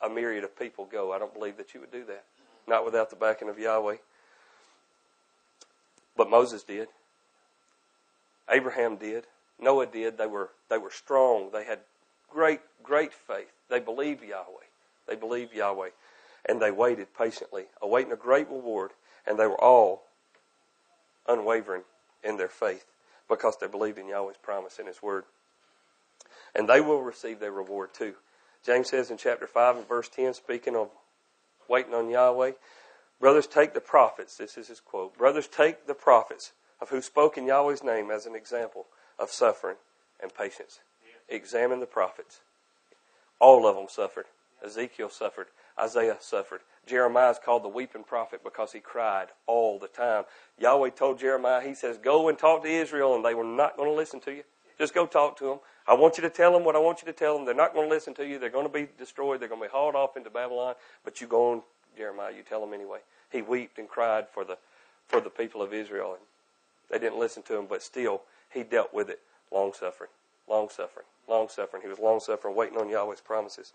a 0.03 0.09
myriad 0.09 0.45
of 0.45 0.59
people 0.59 0.85
go. 0.85 1.13
I 1.13 1.19
don't 1.19 1.33
believe 1.33 1.57
that 1.57 1.75
you 1.75 1.81
would 1.81 1.93
do 1.93 2.05
that. 2.07 2.25
Not 2.69 2.85
without 2.85 3.11
the 3.11 3.17
backing 3.17 3.49
of 3.49 3.59
Yahweh. 3.59 3.97
But 6.17 6.31
Moses 6.31 6.63
did. 6.63 6.89
Abraham 8.51 8.97
did. 8.97 9.25
Noah 9.59 9.87
did. 9.87 10.19
They 10.19 10.27
were, 10.27 10.51
they 10.69 10.79
were 10.79 10.91
strong. 10.91 11.51
They 11.53 11.65
had 11.65 11.81
great, 12.31 12.61
great 12.83 13.13
faith. 13.13 13.53
They 13.71 13.81
believed 13.81 14.23
Yahweh. 14.23 14.67
They 15.07 15.17
believed 15.17 15.55
Yahweh. 15.55 15.91
And 16.47 16.61
they 16.61 16.71
waited 16.71 17.09
patiently, 17.17 17.65
awaiting 17.81 18.13
a 18.13 18.17
great 18.17 18.49
reward. 18.49 18.91
And 19.27 19.39
they 19.39 19.47
were 19.47 19.61
all 19.61 20.03
unwavering 21.27 21.83
in 22.23 22.37
their 22.37 22.49
faith 22.49 22.87
because 23.29 23.57
they 23.59 23.67
believed 23.67 23.99
in 23.99 24.09
Yahweh's 24.09 24.37
promise 24.43 24.79
and 24.79 24.89
His 24.89 25.03
word. 25.03 25.25
And 26.55 26.69
they 26.69 26.81
will 26.81 27.03
receive 27.03 27.41
their 27.41 27.53
reward 27.53 27.95
too. 27.95 28.15
James 28.65 28.91
says 28.91 29.11
in 29.11 29.17
chapter 29.17 29.47
5 29.47 29.77
and 29.77 29.89
verse 29.89 30.09
10, 30.09 30.35
speaking 30.35 30.75
of 30.75 30.91
waiting 31.69 31.95
on 31.95 32.11
Yahweh, 32.11 32.53
brothers, 33.21 33.47
take 33.47 33.75
the 33.75 33.81
prophets, 33.81 34.37
this 34.37 34.57
is 34.57 34.69
his 34.69 34.81
quote, 34.81 35.17
brothers, 35.17 35.47
take 35.47 35.87
the 35.87 35.95
prophets 35.95 36.53
of 36.81 36.91
who 36.91 37.01
spoke 37.01 37.37
in 37.37 37.47
Yahweh's 37.47 37.83
name 37.83 38.11
as 38.11 38.27
an 38.27 38.35
example 38.35 38.87
of 39.19 39.31
suffering 39.31 39.77
and 40.21 40.35
patience. 40.35 40.81
Examine 41.29 41.81
the 41.81 41.87
prophets. 41.87 42.41
All 43.41 43.67
of 43.67 43.77
them 43.77 43.87
suffered. 43.89 44.27
Ezekiel 44.65 45.11
suffered. 45.11 45.47
Isaiah 45.79 46.17
suffered. 46.21 46.61
Jeremiah 46.87 47.31
is 47.31 47.39
called 47.39 47.63
the 47.63 47.69
weeping 47.69 48.03
prophet 48.03 48.41
because 48.43 48.73
he 48.73 48.81
cried 48.81 49.29
all 49.47 49.79
the 49.79 49.89
time. 49.89 50.25
Yahweh 50.59 50.91
told 50.91 51.19
Jeremiah, 51.19 51.67
he 51.67 51.75
says, 51.75 51.99
go 51.99 52.29
and 52.29 52.39
talk 52.39 52.63
to 52.63 52.69
Israel 52.69 53.15
and 53.15 53.25
they 53.25 53.35
were 53.35 53.45
not 53.45 53.77
going 53.77 53.89
to 53.89 53.95
listen 53.95 54.21
to 54.21 54.33
you. 54.33 54.43
Just 54.79 54.95
go 54.95 55.07
talk 55.07 55.37
to 55.39 55.45
them. 55.45 55.59
I 55.89 55.95
want 55.95 56.19
you 56.19 56.23
to 56.23 56.31
tell 56.31 56.53
them 56.53 56.65
what 56.65 56.77
I 56.77 56.79
want 56.79 57.01
you 57.01 57.07
to 57.07 57.19
tell 57.19 57.37
them. 57.37 57.47
They're 57.47 57.55
not 57.55 57.73
going 57.73 57.89
to 57.89 57.95
listen 57.95 58.13
to 58.15 58.27
you. 58.27 58.39
They're 58.39 58.51
going 58.51 58.67
to 58.67 58.73
be 58.73 58.89
destroyed. 58.99 59.41
They're 59.41 59.49
going 59.49 59.63
to 59.63 59.69
be 59.69 59.73
hauled 59.73 59.95
off 59.95 60.17
into 60.17 60.29
Babylon. 60.29 60.75
But 61.03 61.21
you 61.21 61.27
go 61.27 61.53
on, 61.53 61.63
Jeremiah, 61.97 62.33
you 62.37 62.43
tell 62.43 62.61
them 62.61 62.75
anyway. 62.75 62.99
He 63.33 63.41
wept 63.41 63.79
and 63.79 63.89
cried 63.89 64.29
for 64.29 64.45
the, 64.45 64.59
for 65.07 65.21
the 65.21 65.31
people 65.31 65.63
of 65.63 65.73
Israel. 65.73 66.13
And 66.13 66.23
they 66.91 66.99
didn't 66.99 67.19
listen 67.19 67.43
to 67.45 67.57
him, 67.57 67.67
but 67.69 67.83
still, 67.83 68.23
he 68.53 68.63
dealt 68.63 68.93
with 68.93 69.09
it. 69.09 69.21
Long 69.51 69.73
suffering, 69.73 70.11
long 70.47 70.69
suffering, 70.69 71.07
long 71.27 71.49
suffering. 71.49 71.83
He 71.83 71.89
was 71.89 71.99
long 71.99 72.21
suffering, 72.21 72.55
waiting 72.55 72.77
on 72.77 72.91
Yahweh's 72.91 73.23
promises. 73.23 73.73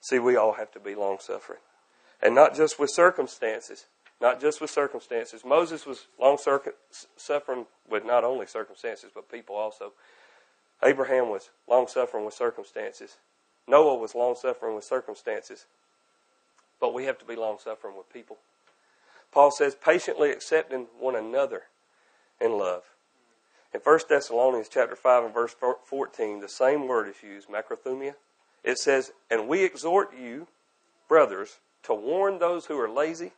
See, 0.00 0.18
we 0.18 0.36
all 0.36 0.54
have 0.54 0.72
to 0.72 0.80
be 0.80 0.94
long 0.94 1.18
suffering. 1.20 1.58
And 2.22 2.34
not 2.34 2.56
just 2.56 2.78
with 2.78 2.90
circumstances. 2.90 3.84
Not 4.20 4.40
just 4.40 4.60
with 4.60 4.70
circumstances. 4.70 5.44
Moses 5.44 5.86
was 5.86 6.06
long 6.18 6.38
suffering 6.38 7.66
with 7.88 8.04
not 8.04 8.24
only 8.24 8.46
circumstances, 8.46 9.10
but 9.14 9.30
people 9.30 9.56
also. 9.56 9.92
Abraham 10.82 11.28
was 11.28 11.50
long 11.68 11.86
suffering 11.86 12.24
with 12.24 12.34
circumstances. 12.34 13.16
Noah 13.68 13.96
was 13.96 14.14
long 14.14 14.34
suffering 14.34 14.74
with 14.74 14.84
circumstances. 14.84 15.66
But 16.80 16.94
we 16.94 17.04
have 17.04 17.18
to 17.18 17.24
be 17.24 17.36
long 17.36 17.58
suffering 17.62 17.96
with 17.96 18.12
people. 18.12 18.38
Paul 19.32 19.50
says, 19.50 19.74
patiently 19.74 20.30
accepting 20.30 20.86
one 20.98 21.14
another 21.14 21.64
in 22.40 22.58
love. 22.58 22.82
In 23.72 23.80
1 23.80 24.00
Thessalonians 24.08 24.68
chapter 24.68 24.96
5 24.96 25.24
and 25.24 25.34
verse 25.34 25.54
14, 25.84 26.40
the 26.40 26.48
same 26.48 26.88
word 26.88 27.08
is 27.08 27.22
used, 27.22 27.48
macrothumia. 27.48 28.14
It 28.64 28.78
says, 28.78 29.12
And 29.30 29.46
we 29.46 29.62
exhort 29.64 30.10
you, 30.18 30.48
brothers, 31.08 31.58
to 31.84 31.94
warn 31.94 32.38
those 32.38 32.66
who 32.66 32.78
are 32.80 32.90
lazy, 32.90 33.32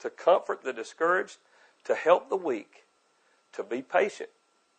to 0.00 0.08
comfort 0.08 0.62
the 0.62 0.72
discouraged, 0.72 1.36
to 1.84 1.94
help 1.94 2.30
the 2.30 2.36
weak, 2.36 2.84
to 3.52 3.62
be 3.62 3.82
patient, 3.82 4.30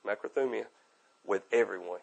macrothumia, 0.05 0.65
with 1.27 1.44
everyone. 1.51 2.00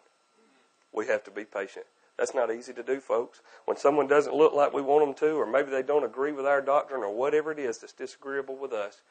We 0.91 1.07
have 1.07 1.23
to 1.25 1.31
be 1.31 1.45
patient. 1.45 1.85
That's 2.17 2.35
not 2.35 2.53
easy 2.53 2.73
to 2.73 2.83
do, 2.83 2.99
folks. 2.99 3.41
When 3.65 3.77
someone 3.77 4.07
doesn't 4.07 4.35
look 4.35 4.53
like 4.53 4.73
we 4.73 4.81
want 4.81 5.05
them 5.05 5.15
to, 5.27 5.35
or 5.35 5.45
maybe 5.45 5.71
they 5.71 5.81
don't 5.81 6.03
agree 6.03 6.31
with 6.31 6.45
our 6.45 6.61
doctrine, 6.61 7.01
or 7.01 7.13
whatever 7.13 7.51
it 7.51 7.59
is 7.59 7.79
that's 7.79 7.93
disagreeable 7.93 8.55
with 8.55 8.71
us, 8.71 9.01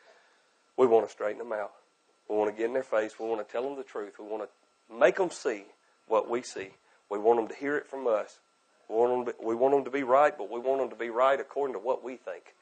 we 0.77 0.87
want 0.87 1.07
to 1.07 1.13
straighten 1.13 1.39
them 1.39 1.53
out. 1.53 1.73
We 2.29 2.37
want 2.37 2.51
to 2.51 2.57
get 2.57 2.67
in 2.67 2.73
their 2.73 2.85
face. 2.85 3.19
We 3.19 3.27
want 3.27 3.47
to 3.47 3.53
tell 3.53 3.63
them 3.63 3.77
the 3.77 3.83
truth. 3.83 4.15
We 4.19 4.27
want 4.27 4.45
to 4.45 4.97
make 4.97 5.17
them 5.17 5.31
see 5.31 5.65
what 6.07 6.31
we 6.31 6.43
see. 6.43 6.71
We 7.11 7.19
want 7.19 7.41
them 7.41 7.49
to 7.49 7.55
hear 7.55 7.77
it 7.77 7.89
from 7.89 8.07
us. 8.07 8.39
We 8.89 8.97
want 8.97 9.27
them 9.27 9.35
to, 9.35 9.47
we 9.47 9.55
want 9.55 9.75
them 9.75 9.85
to 9.85 9.91
be 9.91 10.05
right, 10.05 10.37
but 10.37 10.51
we 10.51 10.61
want 10.61 10.81
them 10.81 10.91
to 10.91 10.97
be 10.97 11.11
right 11.11 11.39
according 11.39 11.75
to 11.75 11.81
what 11.81 12.05
we 12.05 12.17
think. 12.17 12.55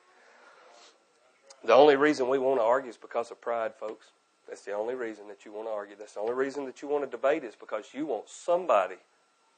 The 1.65 1.75
only 1.75 1.97
reason 1.97 2.29
we 2.29 2.39
want 2.39 2.59
to 2.61 2.65
argue 2.65 2.91
is 2.91 2.97
because 2.97 3.31
of 3.31 3.41
pride, 3.41 3.75
folks. 3.79 4.07
That's 4.51 4.63
the 4.63 4.73
only 4.73 4.97
reason 4.97 5.29
that 5.29 5.45
you 5.45 5.53
want 5.53 5.69
to 5.69 5.73
argue. 5.73 5.95
That's 5.97 6.15
the 6.15 6.21
only 6.21 6.35
reason 6.35 6.67
that 6.67 6.83
you 6.83 6.89
want 6.89 7.05
to 7.05 7.11
debate 7.11 7.45
is 7.45 7.55
because 7.55 7.87
you 7.95 8.05
want 8.05 8.29
somebody 8.29 8.97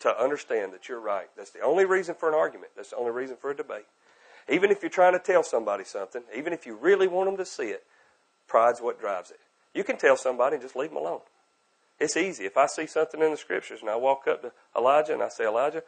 to 0.00 0.22
understand 0.22 0.75
that 0.75 0.87
you're 0.87 1.00
right. 1.00 1.28
That's 1.34 1.50
the 1.50 1.62
only 1.62 1.87
reason 1.87 2.14
for 2.14 2.28
an 2.28 2.34
argument. 2.34 2.72
That's 2.76 2.90
the 2.90 2.96
only 2.96 3.11
reason 3.11 3.37
for 3.40 3.50
a 3.50 3.56
debate. 3.56 3.87
Even 4.50 4.70
if 4.70 4.82
you're 4.82 4.90
trying 4.90 5.14
to 5.14 5.18
tell 5.18 5.42
somebody 5.42 5.84
something, 5.84 6.22
even 6.37 6.52
if 6.52 6.66
you 6.66 6.76
really 6.76 7.08
want 7.08 7.26
them 7.26 7.38
to 7.38 7.46
see 7.46 7.68
it, 7.68 7.84
pride's 8.46 8.82
what 8.82 9.00
drives 9.00 9.30
it. 9.30 9.40
You 9.75 9.82
can 9.82 9.96
tell 9.96 10.16
somebody 10.18 10.56
and 10.56 10.62
just 10.62 10.76
leave 10.76 10.90
them 10.90 10.99
alone. 10.99 11.20
It's 11.99 12.16
easy. 12.16 12.44
If 12.44 12.58
I 12.58 12.66
see 12.66 12.87
something 12.87 13.22
in 13.22 13.30
the 13.30 13.37
scriptures 13.38 13.80
and 13.80 13.88
I 13.88 13.96
walk 13.96 14.28
up 14.28 14.42
to 14.42 14.52
Elijah 14.76 15.14
and 15.14 15.22
I 15.22 15.30
say, 15.30 15.46
Elijah, 15.46 15.82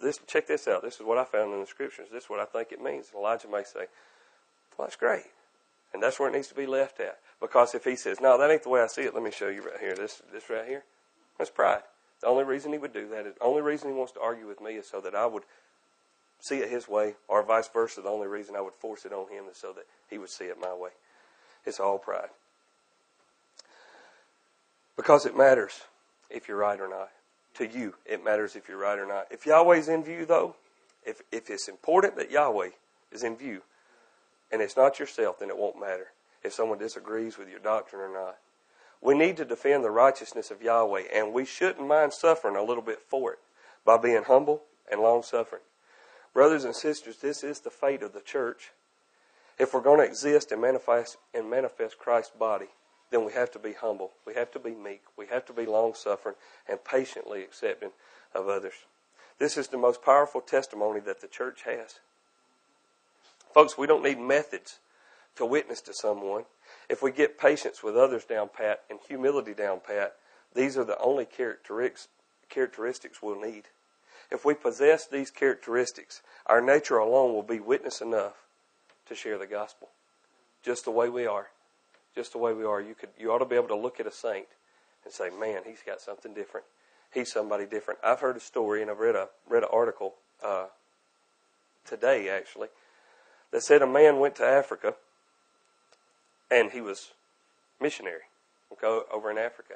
this, 0.00 0.18
check 0.26 0.48
this 0.48 0.66
out. 0.66 0.82
This 0.82 0.94
is 0.94 1.02
what 1.02 1.18
I 1.18 1.24
found 1.24 1.52
in 1.52 1.60
the 1.60 1.66
scriptures. 1.66 2.08
This 2.12 2.24
is 2.24 2.30
what 2.30 2.40
I 2.40 2.44
think 2.46 2.72
it 2.72 2.82
means. 2.82 3.06
And 3.12 3.20
Elijah 3.20 3.48
may 3.48 3.62
say, 3.62 3.86
well, 4.76 4.86
that's 4.88 4.96
great. 4.96 5.26
And 5.92 6.02
that's 6.02 6.18
where 6.18 6.28
it 6.28 6.32
needs 6.32 6.48
to 6.48 6.54
be 6.54 6.66
left 6.66 7.00
at. 7.00 7.18
Because 7.40 7.74
if 7.74 7.84
he 7.84 7.96
says, 7.96 8.20
no, 8.20 8.38
that 8.38 8.50
ain't 8.50 8.62
the 8.62 8.68
way 8.68 8.80
I 8.80 8.86
see 8.86 9.02
it, 9.02 9.14
let 9.14 9.22
me 9.22 9.30
show 9.30 9.48
you 9.48 9.62
right 9.62 9.80
here. 9.80 9.94
This, 9.94 10.22
this 10.32 10.48
right 10.48 10.66
here, 10.66 10.84
that's 11.38 11.50
pride. 11.50 11.82
The 12.22 12.28
only 12.28 12.44
reason 12.44 12.72
he 12.72 12.78
would 12.78 12.92
do 12.92 13.08
that 13.08 13.24
the 13.24 13.44
only 13.44 13.62
reason 13.62 13.88
he 13.88 13.94
wants 13.94 14.12
to 14.12 14.20
argue 14.20 14.46
with 14.46 14.60
me 14.60 14.74
is 14.74 14.88
so 14.88 15.00
that 15.00 15.14
I 15.14 15.26
would 15.26 15.42
see 16.38 16.58
it 16.58 16.70
his 16.70 16.88
way, 16.88 17.14
or 17.28 17.42
vice 17.42 17.68
versa. 17.68 18.00
The 18.00 18.08
only 18.08 18.26
reason 18.26 18.56
I 18.56 18.60
would 18.60 18.74
force 18.74 19.04
it 19.04 19.12
on 19.12 19.28
him 19.30 19.44
is 19.50 19.56
so 19.56 19.72
that 19.72 19.86
he 20.10 20.18
would 20.18 20.30
see 20.30 20.46
it 20.46 20.58
my 20.60 20.74
way. 20.74 20.90
It's 21.64 21.78
all 21.78 21.98
pride. 21.98 22.30
Because 24.96 25.24
it 25.24 25.36
matters 25.36 25.82
if 26.30 26.48
you're 26.48 26.56
right 26.56 26.80
or 26.80 26.88
not. 26.88 27.10
To 27.54 27.66
you, 27.66 27.94
it 28.06 28.24
matters 28.24 28.56
if 28.56 28.68
you're 28.68 28.78
right 28.78 28.98
or 28.98 29.06
not. 29.06 29.26
If 29.30 29.46
Yahweh's 29.46 29.88
in 29.88 30.02
view, 30.02 30.26
though, 30.26 30.56
if, 31.04 31.22
if 31.30 31.50
it's 31.50 31.68
important 31.68 32.16
that 32.16 32.30
Yahweh 32.30 32.70
is 33.12 33.22
in 33.22 33.36
view, 33.36 33.62
and 34.52 34.60
it's 34.60 34.76
not 34.76 34.98
yourself, 34.98 35.38
then 35.38 35.48
it 35.48 35.58
won't 35.58 35.80
matter 35.80 36.08
if 36.44 36.52
someone 36.52 36.78
disagrees 36.78 37.38
with 37.38 37.48
your 37.48 37.58
doctrine 37.58 38.02
or 38.02 38.12
not. 38.12 38.36
We 39.00 39.16
need 39.16 39.36
to 39.38 39.44
defend 39.44 39.82
the 39.82 39.90
righteousness 39.90 40.50
of 40.50 40.62
Yahweh, 40.62 41.04
and 41.12 41.32
we 41.32 41.44
shouldn't 41.44 41.86
mind 41.86 42.12
suffering 42.12 42.54
a 42.54 42.62
little 42.62 42.82
bit 42.82 43.00
for 43.00 43.32
it 43.32 43.38
by 43.84 43.96
being 43.96 44.24
humble 44.24 44.62
and 44.90 45.00
long 45.00 45.22
suffering. 45.22 45.62
Brothers 46.32 46.64
and 46.64 46.74
sisters, 46.74 47.16
this 47.16 47.42
is 47.42 47.60
the 47.60 47.70
fate 47.70 48.02
of 48.02 48.12
the 48.12 48.20
church. 48.20 48.70
If 49.58 49.74
we're 49.74 49.80
going 49.80 49.98
to 49.98 50.04
exist 50.04 50.52
and 50.52 50.62
manifest 50.62 51.16
and 51.34 51.50
manifest 51.50 51.98
Christ's 51.98 52.32
body, 52.38 52.68
then 53.10 53.24
we 53.24 53.32
have 53.32 53.50
to 53.52 53.58
be 53.58 53.72
humble. 53.72 54.12
We 54.26 54.34
have 54.34 54.50
to 54.52 54.58
be 54.58 54.70
meek. 54.70 55.02
We 55.16 55.26
have 55.26 55.44
to 55.46 55.52
be 55.52 55.66
long 55.66 55.94
suffering 55.94 56.36
and 56.68 56.82
patiently 56.82 57.42
accepting 57.42 57.90
of 58.34 58.48
others. 58.48 58.72
This 59.38 59.56
is 59.56 59.68
the 59.68 59.76
most 59.76 60.02
powerful 60.02 60.40
testimony 60.40 61.00
that 61.00 61.20
the 61.20 61.28
church 61.28 61.62
has. 61.64 62.00
Folks, 63.52 63.76
we 63.76 63.86
don't 63.86 64.02
need 64.02 64.18
methods 64.18 64.78
to 65.36 65.44
witness 65.44 65.80
to 65.82 65.94
someone. 65.94 66.44
If 66.88 67.02
we 67.02 67.12
get 67.12 67.38
patience 67.38 67.82
with 67.82 67.96
others 67.96 68.24
down 68.24 68.50
pat 68.54 68.82
and 68.88 68.98
humility 69.06 69.54
down 69.54 69.80
pat, 69.86 70.14
these 70.54 70.76
are 70.76 70.84
the 70.84 70.98
only 70.98 71.26
characteristics 71.26 73.22
we'll 73.22 73.40
need. 73.40 73.64
If 74.30 74.44
we 74.44 74.54
possess 74.54 75.06
these 75.06 75.30
characteristics, 75.30 76.22
our 76.46 76.60
nature 76.60 76.96
alone 76.96 77.34
will 77.34 77.42
be 77.42 77.60
witness 77.60 78.00
enough 78.00 78.34
to 79.06 79.14
share 79.14 79.38
the 79.38 79.46
gospel. 79.46 79.88
Just 80.62 80.84
the 80.84 80.90
way 80.90 81.08
we 81.08 81.26
are. 81.26 81.48
Just 82.14 82.32
the 82.32 82.38
way 82.38 82.52
we 82.52 82.64
are. 82.64 82.80
You 82.80 82.94
could 82.94 83.10
you 83.18 83.30
ought 83.32 83.38
to 83.38 83.44
be 83.44 83.56
able 83.56 83.68
to 83.68 83.76
look 83.76 84.00
at 84.00 84.06
a 84.06 84.12
saint 84.12 84.46
and 85.04 85.12
say, 85.12 85.28
Man, 85.30 85.62
he's 85.66 85.82
got 85.84 86.00
something 86.00 86.32
different. 86.32 86.66
He's 87.12 87.30
somebody 87.32 87.66
different. 87.66 88.00
I've 88.02 88.20
heard 88.20 88.36
a 88.36 88.40
story 88.40 88.80
and 88.80 88.90
I've 88.90 88.98
read 88.98 89.16
a 89.16 89.28
read 89.48 89.62
an 89.62 89.68
article 89.72 90.14
uh, 90.42 90.66
today 91.84 92.28
actually 92.28 92.68
that 93.52 93.62
said 93.62 93.82
a 93.82 93.86
man 93.86 94.18
went 94.18 94.34
to 94.36 94.44
Africa 94.44 94.94
and 96.50 96.72
he 96.72 96.80
was 96.80 97.12
missionary 97.80 98.22
okay, 98.72 99.06
over 99.12 99.30
in 99.30 99.38
Africa, 99.38 99.74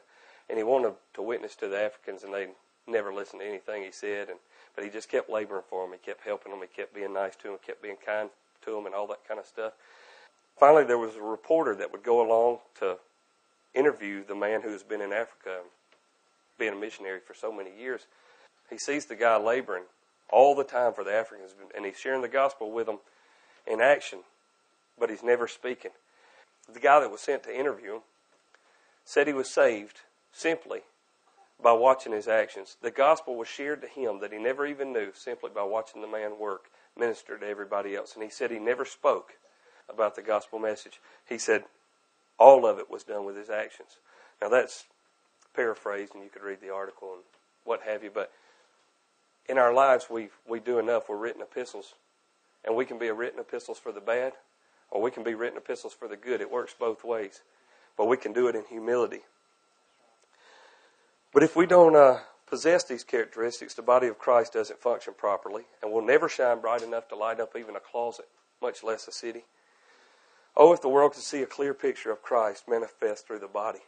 and 0.49 0.59
he 0.59 0.65
wanted 0.65 0.95
to 1.15 1.23
witness 1.23 1.55
to 1.57 1.69
the 1.69 1.81
Africans, 1.81 2.23
and 2.23 2.33
they 2.33 2.49
never 2.87 3.13
listened 3.13 3.41
to 3.41 3.49
anything 3.49 3.83
he 3.83 3.91
said, 3.91 4.29
and 4.29 4.39
but 4.75 4.85
he 4.85 4.91
just 4.91 5.11
kept 5.11 5.31
laboring 5.31 5.63
for 5.69 5.85
them. 5.85 5.97
He 5.99 6.05
kept 6.05 6.23
helping 6.27 6.53
them. 6.53 6.61
He 6.61 6.69
kept 6.69 6.95
being 6.95 7.15
nice 7.15 7.35
to 7.37 7.45
them. 7.45 7.59
Kept 7.67 7.83
being 7.83 7.97
kind 7.97 8.29
to 8.65 8.73
them, 8.73 8.85
and 8.85 8.95
all 8.95 9.07
that 9.07 9.27
kind 9.27 9.41
of 9.41 9.47
stuff. 9.47 9.73
Finally, 10.59 10.85
there 10.85 10.99
was 10.99 11.17
a 11.17 11.23
reporter 11.23 11.75
that 11.75 11.91
would 11.93 12.03
go 12.03 12.27
along 12.27 12.59
to 12.79 12.99
interview 13.75 14.23
the 14.23 14.35
man 14.35 14.61
who 14.61 14.69
has 14.69 14.83
been 14.83 15.01
in 15.01 15.15
Africa, 15.15 15.61
being 16.59 16.75
a 16.75 16.77
missionary 16.77 17.21
for 17.27 17.33
so 17.33 17.51
many 17.51 17.71
years. 17.75 18.03
He 18.69 18.77
sees 18.77 19.07
the 19.07 19.17
guy 19.17 19.39
laboring 19.39 19.85
all 20.29 20.55
the 20.55 20.65
time 20.65 20.93
for 20.93 21.05
the 21.05 21.13
Africans, 21.13 21.55
and 21.75 21.87
he's 21.87 21.99
sharing 21.99 22.21
the 22.21 22.29
gospel 22.29 22.71
with 22.71 22.87
them 22.87 22.99
in 23.67 23.81
action, 23.81 24.21
but 24.99 25.11
he's 25.11 25.23
never 25.23 25.49
speaking 25.49 25.93
the 26.73 26.81
guy 26.81 27.01
that 27.01 27.11
was 27.11 27.21
sent 27.21 27.43
to 27.45 27.57
interview 27.57 27.97
him 27.97 28.01
said 29.05 29.27
he 29.27 29.33
was 29.33 29.53
saved 29.53 30.01
simply 30.33 30.81
by 31.63 31.73
watching 31.73 32.13
his 32.13 32.29
actions. 32.29 32.77
The 32.83 32.91
gospel 32.91 33.37
was 33.37 33.49
shared 33.49 33.81
to 33.83 33.89
him 33.89 34.21
that 34.21 34.33
he 34.33 34.39
never 34.39 34.67
even 34.67 34.93
knew 34.93 35.13
simply 35.15 35.51
by 35.55 35.63
watching 35.63 36.03
the 36.03 36.09
man 36.09 36.39
work, 36.39 36.65
minister 36.99 37.39
to 37.39 37.47
everybody 37.47 37.95
else. 37.95 38.15
And 38.15 38.23
he 38.23 38.31
said 38.31 38.51
he 38.51 38.59
never 38.59 38.85
spoke 38.85 39.35
about 39.89 40.17
the 40.17 40.23
gospel 40.23 40.59
message. 40.59 41.01
He 41.27 41.39
said 41.39 41.65
all 42.39 42.67
of 42.67 42.79
it 42.79 42.91
was 42.91 43.05
done 43.05 43.25
with 43.25 43.37
his 43.37 43.49
actions. 43.49 43.99
Now 44.43 44.49
that's 44.49 44.85
paraphrased, 45.55 46.15
and 46.15 46.25
you 46.25 46.29
could 46.29 46.43
read 46.43 46.61
the 46.61 46.75
article 46.75 47.13
and 47.15 47.23
what 47.65 47.83
have 47.83 48.03
you. 48.03 48.11
But 48.13 48.33
in 49.49 49.57
our 49.57 49.73
lives, 49.73 50.07
we 50.11 50.29
we 50.47 50.59
do 50.59 50.79
enough. 50.79 51.09
We're 51.09 51.17
written 51.17 51.41
epistles, 51.41 51.95
and 52.67 52.75
we 52.75 52.85
can 52.85 52.99
be 52.99 53.11
written 53.11 53.41
epistles 53.41 53.79
for 53.79 53.93
the 53.93 54.01
bad, 54.01 54.33
or 54.91 55.01
we 55.01 55.11
can 55.11 55.23
be 55.23 55.35
written 55.35 55.57
epistles 55.57 55.95
for 55.95 56.09
the 56.09 56.17
good. 56.17 56.41
It 56.41 56.51
works 56.51 56.75
both 56.79 57.05
ways. 57.05 57.43
But 57.97 58.07
we 58.07 58.17
can 58.17 58.33
do 58.33 58.49
it 58.49 58.57
in 58.57 58.65
humility. 58.69 59.21
But 61.33 61.43
if 61.43 61.57
we 61.57 61.67
don't 61.67 61.97
uh, 61.97 62.19
possess 62.47 62.85
these 62.85 63.05
characteristics, 63.05 63.75
the 63.75 63.83
body 63.83 64.07
of 64.07 64.19
Christ 64.19 64.55
doesn't 64.55 64.81
function 64.81 65.15
properly 65.17 65.65
and 65.83 65.93
will 65.93 66.05
never 66.05 66.29
shine 66.29 66.61
bright 66.61 66.83
enough 66.83 67.09
to 67.09 67.17
light 67.17 67.41
up 67.41 67.57
even 67.59 67.77
a 67.77 67.81
closet, 67.81 68.27
much 68.61 68.83
less 68.83 69.09
a 69.09 69.13
city. 69.13 69.45
Oh, 70.57 70.73
if 70.73 70.81
the 70.81 70.89
world 70.89 71.13
could 71.13 71.23
see 71.23 71.43
a 71.43 71.47
clear 71.47 71.75
picture 71.75 72.11
of 72.11 72.23
Christ 72.23 72.65
manifest 72.69 73.27
through 73.27 73.41
the 73.41 73.49
body. 73.49 73.81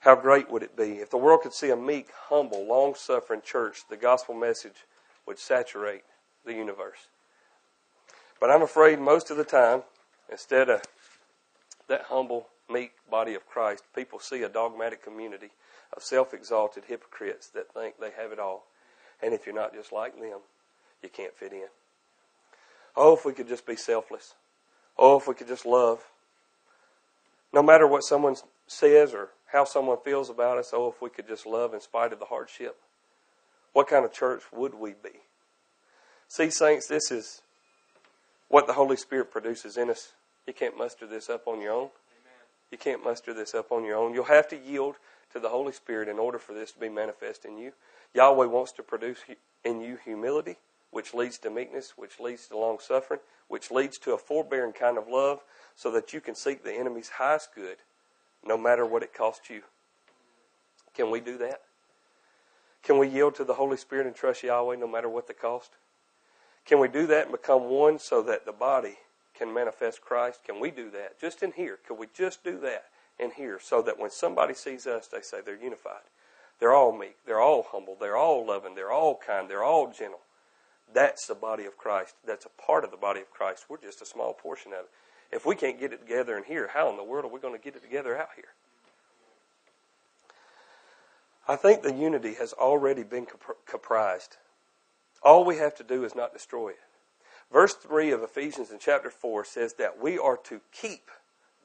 How 0.00 0.16
great 0.16 0.50
would 0.50 0.62
it 0.62 0.76
be 0.76 0.98
if 0.98 1.10
the 1.10 1.16
world 1.16 1.42
could 1.42 1.54
see 1.54 1.70
a 1.70 1.76
meek, 1.76 2.08
humble, 2.28 2.66
long 2.66 2.94
suffering 2.94 3.40
church? 3.42 3.84
The 3.88 3.96
gospel 3.96 4.34
message 4.34 4.84
would 5.26 5.38
saturate 5.38 6.02
the 6.44 6.52
universe. 6.52 7.08
But 8.44 8.50
I'm 8.50 8.60
afraid 8.60 9.00
most 9.00 9.30
of 9.30 9.38
the 9.38 9.44
time, 9.44 9.84
instead 10.30 10.68
of 10.68 10.82
that 11.88 12.02
humble, 12.08 12.48
meek 12.68 12.92
body 13.10 13.34
of 13.34 13.48
Christ, 13.48 13.84
people 13.96 14.18
see 14.18 14.42
a 14.42 14.50
dogmatic 14.50 15.02
community 15.02 15.48
of 15.96 16.02
self 16.02 16.34
exalted 16.34 16.84
hypocrites 16.86 17.46
that 17.54 17.72
think 17.72 17.94
they 17.98 18.10
have 18.10 18.32
it 18.32 18.38
all. 18.38 18.66
And 19.22 19.32
if 19.32 19.46
you're 19.46 19.54
not 19.54 19.72
just 19.72 19.92
like 19.92 20.20
them, 20.20 20.40
you 21.02 21.08
can't 21.08 21.34
fit 21.34 21.54
in. 21.54 21.68
Oh, 22.94 23.16
if 23.16 23.24
we 23.24 23.32
could 23.32 23.48
just 23.48 23.66
be 23.66 23.76
selfless. 23.76 24.34
Oh, 24.98 25.16
if 25.16 25.26
we 25.26 25.32
could 25.32 25.48
just 25.48 25.64
love. 25.64 26.00
No 27.50 27.62
matter 27.62 27.86
what 27.86 28.02
someone 28.02 28.36
says 28.66 29.14
or 29.14 29.30
how 29.54 29.64
someone 29.64 29.96
feels 30.04 30.28
about 30.28 30.58
us, 30.58 30.68
oh, 30.74 30.92
if 30.94 31.00
we 31.00 31.08
could 31.08 31.26
just 31.26 31.46
love 31.46 31.72
in 31.72 31.80
spite 31.80 32.12
of 32.12 32.18
the 32.18 32.26
hardship. 32.26 32.76
What 33.72 33.88
kind 33.88 34.04
of 34.04 34.12
church 34.12 34.42
would 34.52 34.74
we 34.74 34.90
be? 34.90 35.20
See, 36.28 36.50
saints, 36.50 36.88
this 36.88 37.10
is 37.10 37.40
what 38.48 38.66
the 38.66 38.72
Holy 38.74 38.96
Spirit 38.96 39.30
produces 39.30 39.76
in 39.76 39.90
us. 39.90 40.12
You 40.46 40.52
can't 40.52 40.76
muster 40.76 41.06
this 41.06 41.30
up 41.30 41.46
on 41.46 41.60
your 41.60 41.72
own. 41.72 41.88
You 42.70 42.78
can't 42.78 43.04
muster 43.04 43.32
this 43.32 43.54
up 43.54 43.70
on 43.70 43.84
your 43.84 43.96
own. 43.96 44.14
You'll 44.14 44.24
have 44.24 44.48
to 44.48 44.58
yield 44.58 44.96
to 45.32 45.40
the 45.40 45.48
Holy 45.48 45.72
Spirit 45.72 46.08
in 46.08 46.18
order 46.18 46.38
for 46.38 46.54
this 46.54 46.72
to 46.72 46.78
be 46.78 46.88
manifest 46.88 47.44
in 47.44 47.56
you. 47.56 47.72
Yahweh 48.14 48.46
wants 48.46 48.72
to 48.72 48.82
produce 48.82 49.18
in 49.64 49.80
you 49.80 49.98
humility, 50.04 50.56
which 50.90 51.14
leads 51.14 51.38
to 51.38 51.50
meekness, 51.50 51.94
which 51.96 52.20
leads 52.20 52.46
to 52.48 52.56
long 52.56 52.78
suffering, 52.80 53.20
which 53.48 53.70
leads 53.70 53.98
to 53.98 54.12
a 54.12 54.18
forbearing 54.18 54.72
kind 54.72 54.98
of 54.98 55.08
love, 55.08 55.40
so 55.74 55.90
that 55.90 56.12
you 56.12 56.20
can 56.20 56.34
seek 56.34 56.62
the 56.62 56.72
enemy's 56.72 57.10
highest 57.10 57.54
good, 57.54 57.78
no 58.44 58.56
matter 58.56 58.86
what 58.86 59.02
it 59.02 59.12
costs 59.12 59.50
you. 59.50 59.62
Can 60.94 61.10
we 61.10 61.20
do 61.20 61.36
that? 61.38 61.62
Can 62.82 62.98
we 62.98 63.08
yield 63.08 63.34
to 63.36 63.44
the 63.44 63.54
Holy 63.54 63.76
Spirit 63.76 64.06
and 64.06 64.14
trust 64.14 64.42
Yahweh 64.42 64.76
no 64.76 64.86
matter 64.86 65.08
what 65.08 65.26
the 65.26 65.34
cost? 65.34 65.72
Can 66.64 66.78
we 66.78 66.88
do 66.88 67.06
that 67.08 67.24
and 67.24 67.32
become 67.32 67.64
one 67.64 67.98
so 67.98 68.22
that 68.22 68.46
the 68.46 68.52
body 68.52 68.96
can 69.34 69.52
manifest 69.52 70.00
Christ? 70.00 70.40
Can 70.44 70.60
we 70.60 70.70
do 70.70 70.90
that? 70.90 71.20
Just 71.20 71.42
in 71.42 71.52
here. 71.52 71.78
Can 71.86 71.98
we 71.98 72.06
just 72.14 72.42
do 72.42 72.58
that 72.60 72.86
in 73.18 73.30
here 73.32 73.58
so 73.62 73.82
that 73.82 73.98
when 73.98 74.10
somebody 74.10 74.54
sees 74.54 74.86
us, 74.86 75.06
they 75.06 75.20
say 75.20 75.38
they're 75.44 75.56
unified? 75.56 76.02
They're 76.60 76.72
all 76.72 76.96
meek. 76.96 77.16
They're 77.26 77.40
all 77.40 77.66
humble. 77.70 77.96
They're 78.00 78.16
all 78.16 78.46
loving. 78.46 78.74
They're 78.74 78.92
all 78.92 79.18
kind. 79.24 79.50
They're 79.50 79.64
all 79.64 79.92
gentle. 79.92 80.20
That's 80.92 81.26
the 81.26 81.34
body 81.34 81.64
of 81.64 81.76
Christ. 81.76 82.14
That's 82.26 82.46
a 82.46 82.62
part 82.62 82.84
of 82.84 82.90
the 82.90 82.96
body 82.96 83.20
of 83.20 83.30
Christ. 83.30 83.66
We're 83.68 83.78
just 83.78 84.00
a 84.00 84.06
small 84.06 84.32
portion 84.32 84.72
of 84.72 84.80
it. 84.80 84.90
If 85.32 85.44
we 85.44 85.56
can't 85.56 85.80
get 85.80 85.92
it 85.92 86.00
together 86.00 86.36
in 86.36 86.44
here, 86.44 86.70
how 86.72 86.88
in 86.90 86.96
the 86.96 87.02
world 87.02 87.24
are 87.24 87.32
we 87.32 87.40
going 87.40 87.58
to 87.58 87.62
get 87.62 87.74
it 87.74 87.82
together 87.82 88.16
out 88.16 88.28
here? 88.36 88.54
I 91.48 91.56
think 91.56 91.82
the 91.82 91.92
unity 91.92 92.34
has 92.34 92.52
already 92.52 93.02
been 93.02 93.26
comprised 93.66 94.36
all 95.24 95.44
we 95.44 95.56
have 95.56 95.74
to 95.76 95.84
do 95.84 96.04
is 96.04 96.14
not 96.14 96.32
destroy 96.32 96.70
it. 96.70 96.78
Verse 97.52 97.74
3 97.74 98.10
of 98.10 98.22
Ephesians 98.22 98.70
in 98.70 98.78
chapter 98.78 99.10
4 99.10 99.44
says 99.44 99.74
that 99.74 100.02
we 100.02 100.18
are 100.18 100.36
to 100.44 100.60
keep 100.72 101.10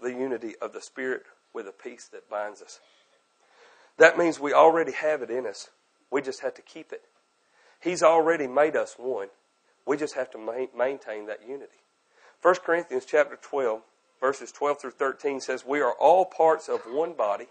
the 0.02 0.12
unity 0.12 0.54
of 0.62 0.74
the 0.74 0.82
Spirit 0.82 1.24
with 1.54 1.68
a 1.68 1.72
peace 1.72 2.08
that 2.12 2.30
binds 2.30 2.62
us. 2.62 2.80
That 3.98 4.18
means 4.18 4.40
we 4.40 4.54
already 4.54 4.94
have 4.94 5.22
it 5.22 5.30
in 5.30 5.46
us. 5.46 5.70
We 6.12 6.22
just 6.22 6.42
have 6.42 6.54
to 6.56 6.62
keep 6.62 6.92
it. 6.92 7.02
He's 7.82 8.04
already 8.04 8.48
made 8.48 8.76
us 8.76 8.96
one. 8.98 9.28
We 9.86 9.98
just 9.98 10.16
have 10.16 10.32
to 10.32 10.70
maintain 10.78 11.26
that 11.28 11.48
unity. 11.48 11.82
1 12.42 12.56
Corinthians 12.66 13.06
chapter 13.06 13.38
12, 13.42 13.82
verses 14.20 14.52
12 14.52 14.80
through 14.80 14.92
13 14.92 15.42
says, 15.42 15.66
We 15.66 15.82
are 15.82 15.94
all 15.94 16.26
parts 16.26 16.70
of 16.70 16.82
one 16.82 17.14
body. 17.14 17.48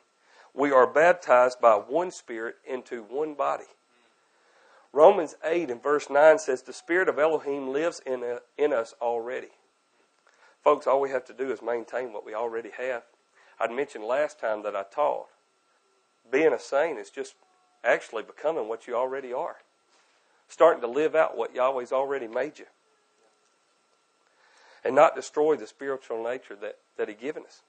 We 0.55 0.71
are 0.71 0.87
baptized 0.87 1.61
by 1.61 1.75
one 1.75 2.11
Spirit 2.11 2.57
into 2.69 3.03
one 3.03 3.35
body. 3.35 3.65
Romans 4.93 5.37
8 5.45 5.71
and 5.71 5.83
verse 5.83 6.09
9 6.09 6.39
says, 6.39 6.63
The 6.63 6.73
Spirit 6.73 7.09
of 7.09 7.19
Elohim 7.19 7.69
lives 7.69 8.01
in, 8.07 8.23
a, 8.23 8.39
in 8.57 8.73
us 8.73 8.95
already. 9.01 9.49
Folks, 10.65 10.87
all 10.87 11.01
we 11.01 11.11
have 11.11 11.25
to 11.27 11.35
do 11.35 11.53
is 11.53 11.63
maintain 11.63 12.13
what 12.13 12.25
we 12.25 12.35
already 12.35 12.71
have. 12.79 13.03
I'd 13.61 13.71
mentioned 13.71 14.05
last 14.05 14.41
time 14.41 14.63
that 14.63 14.77
I 14.77 14.85
taught. 14.85 15.27
Being 16.31 16.53
a 16.53 16.59
saint 16.59 16.99
is 16.99 17.11
just 17.11 17.35
actually 17.85 18.23
becoming 18.23 18.69
what 18.69 18.87
you 18.87 18.95
already 18.95 19.33
are. 19.33 19.57
Starting 20.49 20.81
to 20.81 20.89
live 20.89 21.15
out 21.15 21.37
what 21.37 21.55
Yahweh's 21.55 21.93
already 21.93 22.27
made 22.27 22.59
you. 22.59 22.67
And 24.85 24.95
not 24.95 25.15
destroy 25.15 25.57
the 25.57 25.67
spiritual 25.67 26.23
nature 26.23 26.57
that, 26.57 26.77
that 26.97 27.09
He 27.09 27.15
given 27.15 27.45
us. 27.45 27.63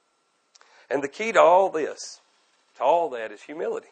And 0.90 1.04
the 1.04 1.08
key 1.08 1.32
to 1.32 1.40
all 1.40 1.70
this, 1.70 2.22
to 2.78 2.84
all 2.84 3.10
that, 3.12 3.32
is 3.32 3.44
humility. 3.44 3.90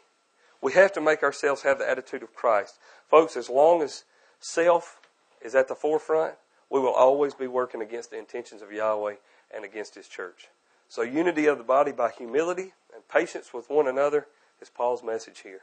We 0.62 0.74
have 0.74 0.92
to 0.94 1.02
make 1.02 1.24
ourselves 1.24 1.62
have 1.64 1.80
the 1.80 1.90
attitude 1.90 2.24
of 2.24 2.34
Christ. 2.34 2.80
Folks, 3.10 3.38
as 3.38 3.50
long 3.50 3.82
as 3.82 4.04
self 4.40 5.00
is 5.42 5.56
at 5.56 5.68
the 5.68 5.76
forefront, 5.76 6.36
we 6.70 6.80
will 6.80 6.94
always 6.94 7.34
be 7.34 7.48
working 7.48 7.82
against 7.82 8.12
the 8.12 8.18
intentions 8.18 8.62
of 8.62 8.72
Yahweh 8.72 9.16
and 9.56 9.64
against 9.64 9.96
His 9.96 10.08
church. 10.08 10.48
So, 10.90 11.02
unity 11.02 11.46
of 11.46 11.58
the 11.58 11.64
body 11.64 11.92
by 11.92 12.12
humility 12.12 12.74
and 12.94 13.08
patience 13.08 13.54
with 13.54 13.70
one 13.70 13.88
another 13.88 14.28
is 14.62 14.70
Paul's 14.70 15.04
message 15.04 15.40
here. 15.40 15.62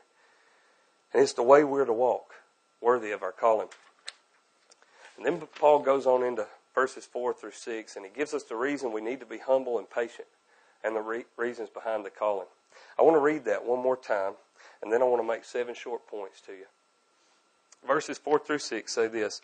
And 1.12 1.22
it's 1.22 1.32
the 1.32 1.42
way 1.42 1.64
we're 1.64 1.84
to 1.84 1.92
walk, 1.92 2.34
worthy 2.80 3.10
of 3.10 3.22
our 3.22 3.32
calling. 3.32 3.68
And 5.16 5.24
then 5.24 5.40
Paul 5.58 5.80
goes 5.80 6.06
on 6.06 6.22
into 6.22 6.46
verses 6.74 7.06
4 7.06 7.34
through 7.34 7.52
6, 7.52 7.96
and 7.96 8.04
he 8.04 8.10
gives 8.10 8.34
us 8.34 8.42
the 8.42 8.56
reason 8.56 8.92
we 8.92 9.00
need 9.00 9.20
to 9.20 9.26
be 9.26 9.38
humble 9.38 9.78
and 9.78 9.88
patient 9.88 10.28
and 10.82 10.96
the 10.96 11.00
re- 11.00 11.24
reasons 11.36 11.70
behind 11.70 12.04
the 12.04 12.10
calling. 12.10 12.48
I 12.98 13.02
want 13.02 13.14
to 13.14 13.20
read 13.20 13.44
that 13.44 13.64
one 13.64 13.82
more 13.82 13.96
time, 13.96 14.32
and 14.84 14.92
then 14.92 15.00
I 15.00 15.06
want 15.06 15.22
to 15.22 15.26
make 15.26 15.44
seven 15.44 15.74
short 15.74 16.06
points 16.06 16.42
to 16.42 16.52
you. 16.52 16.66
Verses 17.86 18.18
4 18.18 18.38
through 18.38 18.58
6 18.58 18.92
say 18.92 19.08
this 19.08 19.40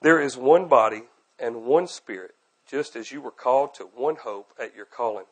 There 0.00 0.20
is 0.20 0.36
one 0.36 0.68
body 0.68 1.02
and 1.40 1.64
one 1.64 1.88
spirit, 1.88 2.36
just 2.70 2.94
as 2.94 3.10
you 3.10 3.20
were 3.20 3.32
called 3.32 3.74
to 3.74 3.84
one 3.84 4.14
hope 4.14 4.52
at 4.60 4.76
your 4.76 4.84
calling. 4.84 5.24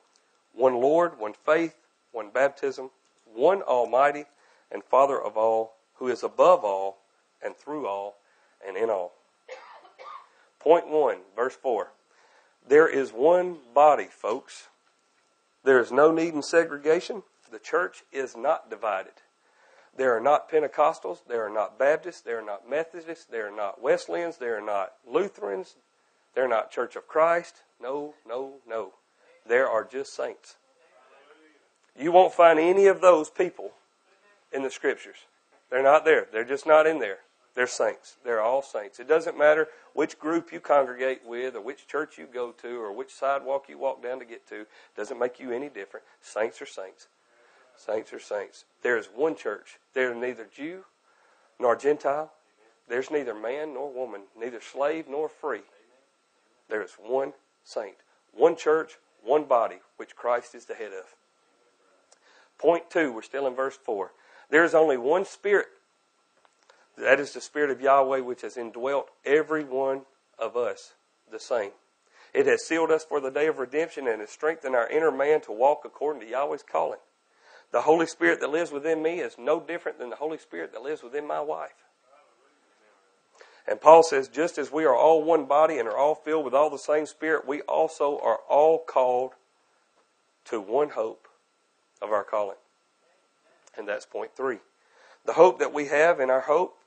One 0.53 0.75
Lord, 0.75 1.21
one 1.21 1.35
faith, 1.35 1.77
one 2.11 2.31
baptism, 2.31 2.91
one 3.33 3.63
Almighty 3.63 4.25
and 4.73 4.83
Father 4.83 5.23
of 5.23 5.37
all, 5.37 5.77
who 5.95 6.09
is 6.09 6.25
above 6.25 6.65
all 6.65 6.99
and 7.41 7.57
through 7.57 7.87
all 7.87 8.17
and 8.67 8.77
in 8.77 8.91
all. 8.91 9.13
Point 10.59 10.89
1, 10.89 11.19
verse 11.37 11.55
4. 11.55 11.93
There 12.67 12.89
is 12.89 13.13
one 13.13 13.59
body, 13.73 14.09
folks. 14.11 14.67
There 15.63 15.79
is 15.79 15.93
no 15.93 16.11
need 16.11 16.35
in 16.35 16.43
segregation. 16.43 17.23
The 17.53 17.61
church 17.61 18.03
is 18.13 18.37
not 18.37 18.69
divided. 18.69 19.13
There 19.99 20.17
are 20.17 20.21
not 20.21 20.49
Pentecostals. 20.49 21.19
They 21.29 21.35
are 21.35 21.51
not 21.51 21.77
Baptists. 21.77 22.21
They 22.21 22.31
are 22.31 22.41
not 22.41 22.71
Methodists. 22.71 23.25
They 23.25 23.39
are 23.39 23.55
not 23.55 23.83
Wesleyans. 23.83 24.39
They 24.39 24.47
are 24.47 24.65
not 24.65 24.93
Lutherans. 25.05 25.75
They're 26.37 26.49
not 26.49 26.71
Church 26.71 26.95
of 26.95 27.09
Christ. 27.09 27.63
No, 27.83 28.15
no, 28.27 28.55
no. 28.67 28.93
There 29.47 29.69
are 29.69 29.85
just 29.85 30.15
saints. 30.15 30.55
You 31.99 32.13
won't 32.13 32.33
find 32.33 32.61
any 32.61 32.87
of 32.87 33.01
those 33.01 33.29
people 33.29 33.73
in 34.53 34.63
the 34.63 34.71
scriptures. 34.71 35.17
They're 35.69 35.83
not 35.83 36.05
there. 36.05 36.29
They're 36.33 36.45
just 36.45 36.65
not 36.65 36.87
in 36.87 37.01
there. 37.01 37.19
They're 37.57 37.67
saints. 37.67 38.19
They're 38.25 38.41
all 38.41 38.63
saints. 38.63 39.01
It 39.01 39.09
doesn't 39.09 39.37
matter 39.37 39.67
which 39.95 40.17
group 40.21 40.53
you 40.53 40.61
congregate 40.61 41.23
with 41.27 41.57
or 41.57 41.61
which 41.61 41.89
church 41.89 42.19
you 42.19 42.29
go 42.33 42.53
to 42.53 42.81
or 42.81 42.93
which 42.93 43.13
sidewalk 43.13 43.65
you 43.69 43.79
walk 43.79 44.01
down 44.01 44.21
to 44.21 44.25
get 44.25 44.47
to. 44.51 44.61
It 44.61 44.69
doesn't 44.97 45.19
make 45.19 45.41
you 45.41 45.51
any 45.51 45.69
different. 45.69 46.07
Saints 46.21 46.63
are 46.63 46.67
saints. 46.67 47.09
Saints 47.79 48.13
are 48.13 48.19
saints. 48.19 48.65
There 48.83 48.99
is 48.99 49.07
one 49.07 49.37
church. 49.37 49.79
There 49.95 50.11
is 50.11 50.17
neither 50.17 50.47
Jew 50.53 50.85
nor 51.61 51.77
Gentile. 51.77 52.33
There's 52.89 53.11
neither 53.11 53.35
man 53.35 53.75
nor 53.75 53.93
woman, 53.93 54.23
neither 54.39 54.61
slave 54.61 55.07
nor 55.09 55.29
free. 55.29 55.63
There 56.69 56.83
is 56.83 56.93
one 57.01 57.35
saint, 57.65 57.97
one 58.33 58.57
church, 58.57 58.99
one 59.23 59.45
body, 59.45 59.77
which 59.97 60.17
Christ 60.17 60.55
is 60.55 60.65
the 60.65 60.75
head 60.75 60.93
of. 60.93 61.15
Point 62.59 62.91
two, 62.91 63.13
we're 63.13 63.23
still 63.23 63.47
in 63.47 63.55
verse 63.55 63.77
four. 63.77 64.13
There 64.51 64.65
is 64.65 64.75
only 64.75 64.97
one 64.97 65.25
Spirit 65.25 65.69
that 66.97 67.21
is 67.21 67.33
the 67.33 67.41
Spirit 67.41 67.71
of 67.71 67.81
Yahweh 67.81 68.21
which 68.21 68.43
has 68.43 68.57
indwelt 68.57 69.11
every 69.25 69.63
one 69.63 70.03
of 70.39 70.57
us 70.57 70.95
the 71.31 71.39
same. 71.39 71.71
It 72.35 72.47
has 72.47 72.67
sealed 72.67 72.91
us 72.91 73.05
for 73.05 73.21
the 73.21 73.31
day 73.31 73.47
of 73.47 73.59
redemption 73.59 74.09
and 74.09 74.21
has 74.21 74.31
strengthened 74.31 74.75
our 74.75 74.89
inner 74.89 75.13
man 75.13 75.41
to 75.43 75.53
walk 75.53 75.83
according 75.85 76.23
to 76.23 76.29
Yahweh's 76.29 76.65
calling. 76.65 76.99
The 77.73 77.83
Holy 77.83 78.07
Spirit 78.07 78.41
that 78.41 78.51
lives 78.51 78.73
within 78.73 79.03
me 79.03 79.21
is 79.21 79.37
no 79.39 79.61
different 79.61 79.99
than 79.99 80.11
the 80.11 80.17
Holy 80.17 80.39
Spirit 80.39 80.73
that 80.73 80.83
lives 80.83 81.03
within 81.03 81.27
my 81.27 81.41
wife. 81.41 81.85
And 83.67 83.81
Paul 83.81 84.03
says, 84.03 84.29
just 84.29 84.57
as 84.57 84.73
we 84.73 84.85
are 84.85 84.97
all 84.97 85.23
one 85.23 85.45
body 85.45 85.79
and 85.79 85.87
are 85.87 85.97
all 85.97 86.15
filled 86.15 86.47
with 86.47 86.55
all 86.55 86.71
the 86.71 86.79
same 86.79 87.05
Spirit, 87.05 87.47
we 87.47 87.61
also 87.63 88.19
are 88.23 88.39
all 88.49 88.79
called 88.79 89.33
to 90.47 90.61
one 90.61 90.91
hope 90.91 91.29
of 92.01 92.11
our 92.11 92.25
calling. 92.25 92.57
And 93.77 93.87
that's 93.87 94.07
point 94.07 94.31
three. 94.35 94.59
The 95.27 95.35
hope 95.35 95.59
that 95.59 95.75
we 95.75 95.87
have 95.89 96.21
in 96.21 96.31
our 96.31 96.41
hope 96.41 96.79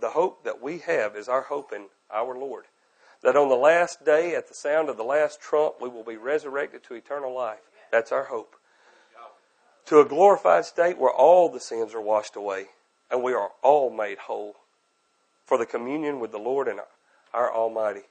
the 0.00 0.10
hope 0.10 0.44
that 0.44 0.62
we 0.62 0.78
have 0.78 1.16
is 1.16 1.28
our 1.28 1.42
hope 1.42 1.72
in 1.72 1.86
our 2.12 2.36
Lord. 2.36 2.64
That 3.22 3.36
on 3.36 3.48
the 3.48 3.56
last 3.56 4.04
day, 4.04 4.34
at 4.34 4.48
the 4.48 4.54
sound 4.54 4.88
of 4.88 4.96
the 4.96 5.02
last 5.02 5.40
trump, 5.40 5.74
we 5.80 5.88
will 5.88 6.04
be 6.04 6.16
resurrected 6.16 6.82
to 6.84 6.94
eternal 6.94 7.34
life. 7.34 7.70
That's 7.92 8.12
our 8.12 8.24
hope. 8.24 8.56
To 9.90 9.98
a 9.98 10.04
glorified 10.04 10.64
state 10.64 10.98
where 10.98 11.12
all 11.12 11.48
the 11.48 11.60
sins 11.60 11.94
are 11.94 12.00
washed 12.00 12.36
away 12.36 12.66
and 13.10 13.22
we 13.22 13.34
are 13.34 13.50
all 13.60 13.90
made 13.90 14.18
whole 14.18 14.54
for 15.44 15.58
the 15.58 15.66
communion 15.66 16.20
with 16.20 16.30
the 16.30 16.38
Lord 16.38 16.68
and 16.68 16.80
our 17.34 17.52
Almighty 17.52 18.04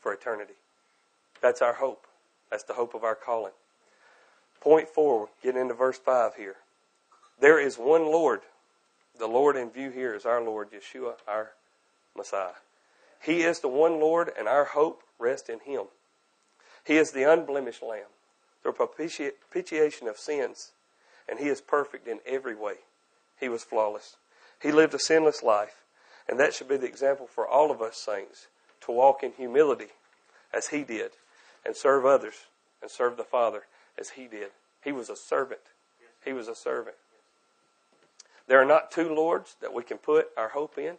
for 0.00 0.12
eternity. 0.12 0.54
That's 1.42 1.60
our 1.60 1.74
hope. 1.74 2.06
That's 2.50 2.64
the 2.64 2.72
hope 2.72 2.94
of 2.94 3.04
our 3.04 3.14
calling. 3.14 3.52
Point 4.60 4.88
four, 4.88 5.28
get 5.42 5.54
into 5.54 5.74
verse 5.74 5.98
five 5.98 6.34
here. 6.36 6.56
There 7.38 7.60
is 7.60 7.76
one 7.76 8.06
Lord 8.06 8.40
the 9.18 9.26
Lord 9.26 9.56
in 9.56 9.70
view 9.70 9.90
here 9.90 10.14
is 10.14 10.26
our 10.26 10.42
Lord 10.42 10.70
Yeshua, 10.72 11.14
our 11.26 11.52
Messiah. 12.16 12.56
He 13.22 13.42
is 13.42 13.60
the 13.60 13.68
one 13.68 13.98
Lord, 14.00 14.30
and 14.38 14.46
our 14.46 14.64
hope 14.64 15.02
rests 15.18 15.48
in 15.48 15.60
Him. 15.60 15.86
He 16.84 16.96
is 16.96 17.12
the 17.12 17.22
unblemished 17.22 17.82
Lamb, 17.82 18.08
the 18.62 18.72
propitiation 18.72 20.08
of 20.08 20.18
sins, 20.18 20.72
and 21.28 21.38
He 21.38 21.48
is 21.48 21.60
perfect 21.60 22.06
in 22.06 22.20
every 22.26 22.54
way. 22.54 22.76
He 23.38 23.48
was 23.48 23.64
flawless. 23.64 24.16
He 24.60 24.72
lived 24.72 24.94
a 24.94 24.98
sinless 24.98 25.42
life, 25.42 25.82
and 26.28 26.40
that 26.40 26.54
should 26.54 26.68
be 26.68 26.76
the 26.76 26.86
example 26.86 27.26
for 27.26 27.46
all 27.46 27.70
of 27.70 27.82
us 27.82 27.96
saints 27.96 28.46
to 28.82 28.92
walk 28.92 29.22
in 29.22 29.32
humility 29.32 29.88
as 30.52 30.68
He 30.68 30.84
did, 30.84 31.12
and 31.64 31.76
serve 31.76 32.06
others 32.06 32.46
and 32.80 32.90
serve 32.90 33.16
the 33.16 33.24
Father 33.24 33.62
as 33.98 34.10
He 34.10 34.26
did. 34.26 34.50
He 34.82 34.92
was 34.92 35.10
a 35.10 35.16
servant. 35.16 35.60
He 36.24 36.32
was 36.32 36.48
a 36.48 36.54
servant. 36.54 36.96
There 38.48 38.60
are 38.60 38.66
not 38.66 38.90
two 38.90 39.12
Lords 39.12 39.56
that 39.60 39.74
we 39.74 39.82
can 39.82 39.98
put 39.98 40.28
our 40.36 40.50
hope 40.50 40.78
in. 40.78 40.96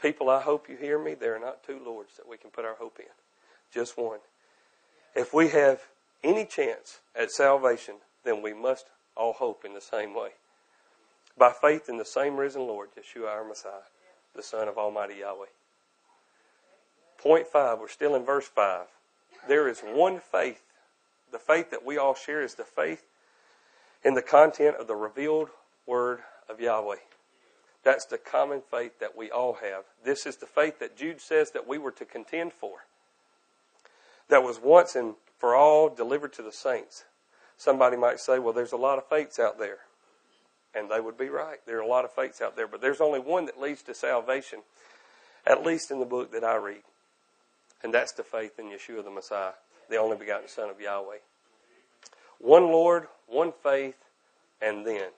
People, 0.00 0.28
I 0.28 0.42
hope 0.42 0.68
you 0.68 0.76
hear 0.76 0.98
me. 0.98 1.14
There 1.14 1.34
are 1.34 1.40
not 1.40 1.64
two 1.64 1.80
Lords 1.82 2.16
that 2.16 2.28
we 2.28 2.36
can 2.36 2.50
put 2.50 2.64
our 2.64 2.74
hope 2.74 2.98
in. 2.98 3.06
Just 3.72 3.96
one. 3.96 4.18
If 5.14 5.32
we 5.32 5.48
have 5.48 5.80
any 6.22 6.44
chance 6.44 7.00
at 7.18 7.30
salvation, 7.30 7.96
then 8.24 8.42
we 8.42 8.52
must 8.52 8.86
all 9.16 9.32
hope 9.32 9.64
in 9.64 9.74
the 9.74 9.80
same 9.80 10.14
way. 10.14 10.30
By 11.36 11.52
faith 11.52 11.88
in 11.88 11.96
the 11.96 12.04
same 12.04 12.36
risen 12.36 12.62
Lord, 12.62 12.90
Yeshua 12.96 13.28
our 13.28 13.44
Messiah, 13.44 13.88
the 14.34 14.42
Son 14.42 14.68
of 14.68 14.78
Almighty 14.78 15.16
Yahweh. 15.20 15.46
Point 17.18 17.46
five, 17.46 17.78
we're 17.78 17.88
still 17.88 18.14
in 18.14 18.24
verse 18.24 18.46
five. 18.46 18.86
There 19.48 19.68
is 19.68 19.80
one 19.80 20.20
faith. 20.20 20.62
The 21.32 21.38
faith 21.38 21.70
that 21.70 21.84
we 21.84 21.98
all 21.98 22.14
share 22.14 22.42
is 22.42 22.54
the 22.54 22.64
faith 22.64 23.04
in 24.04 24.14
the 24.14 24.22
content 24.22 24.76
of 24.76 24.86
the 24.86 24.94
revealed 24.94 25.48
Word 25.86 26.20
of 26.48 26.60
Yahweh. 26.60 26.96
That's 27.82 28.06
the 28.06 28.18
common 28.18 28.62
faith 28.70 28.98
that 29.00 29.16
we 29.16 29.30
all 29.30 29.54
have. 29.54 29.84
This 30.04 30.26
is 30.26 30.36
the 30.36 30.46
faith 30.46 30.78
that 30.78 30.96
Jude 30.96 31.20
says 31.20 31.50
that 31.50 31.66
we 31.66 31.78
were 31.78 31.90
to 31.92 32.04
contend 32.04 32.52
for. 32.52 32.86
That 34.28 34.42
was 34.42 34.58
once 34.58 34.94
and 34.94 35.14
for 35.38 35.54
all 35.54 35.88
delivered 35.88 36.32
to 36.34 36.42
the 36.42 36.52
saints. 36.52 37.04
Somebody 37.56 37.96
might 37.96 38.20
say, 38.20 38.38
well, 38.38 38.52
there's 38.52 38.72
a 38.72 38.76
lot 38.76 38.98
of 38.98 39.08
faiths 39.08 39.38
out 39.38 39.58
there. 39.58 39.78
And 40.74 40.90
they 40.90 41.00
would 41.00 41.16
be 41.16 41.28
right. 41.28 41.58
There 41.66 41.78
are 41.78 41.82
a 41.82 41.86
lot 41.86 42.04
of 42.04 42.12
faiths 42.12 42.40
out 42.40 42.56
there, 42.56 42.66
but 42.66 42.80
there's 42.80 43.00
only 43.00 43.20
one 43.20 43.46
that 43.46 43.60
leads 43.60 43.82
to 43.82 43.94
salvation, 43.94 44.60
at 45.46 45.64
least 45.64 45.90
in 45.90 46.00
the 46.00 46.04
book 46.04 46.32
that 46.32 46.42
I 46.42 46.56
read. 46.56 46.82
And 47.82 47.94
that's 47.94 48.12
the 48.12 48.24
faith 48.24 48.58
in 48.58 48.66
Yeshua 48.66 49.04
the 49.04 49.10
Messiah, 49.10 49.52
the 49.88 49.96
only 49.96 50.16
begotten 50.16 50.48
Son 50.48 50.70
of 50.70 50.80
Yahweh. 50.80 51.18
One 52.40 52.64
Lord, 52.64 53.06
one 53.28 53.52
faith, 53.62 53.96
and 54.60 54.86
then 54.86 55.10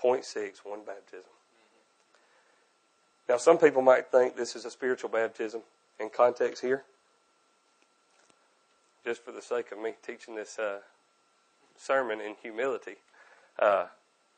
Point 0.00 0.24
six, 0.24 0.64
one 0.64 0.80
baptism. 0.86 1.30
Now, 3.28 3.36
some 3.36 3.58
people 3.58 3.82
might 3.82 4.10
think 4.10 4.34
this 4.34 4.56
is 4.56 4.64
a 4.64 4.70
spiritual 4.70 5.10
baptism 5.10 5.60
in 6.00 6.08
context 6.08 6.62
here. 6.62 6.84
Just 9.04 9.22
for 9.22 9.30
the 9.30 9.42
sake 9.42 9.72
of 9.72 9.78
me 9.78 9.92
teaching 10.04 10.34
this 10.34 10.58
uh, 10.58 10.78
sermon 11.80 12.20
in 12.20 12.34
humility, 12.42 12.96
uh, 13.58 13.86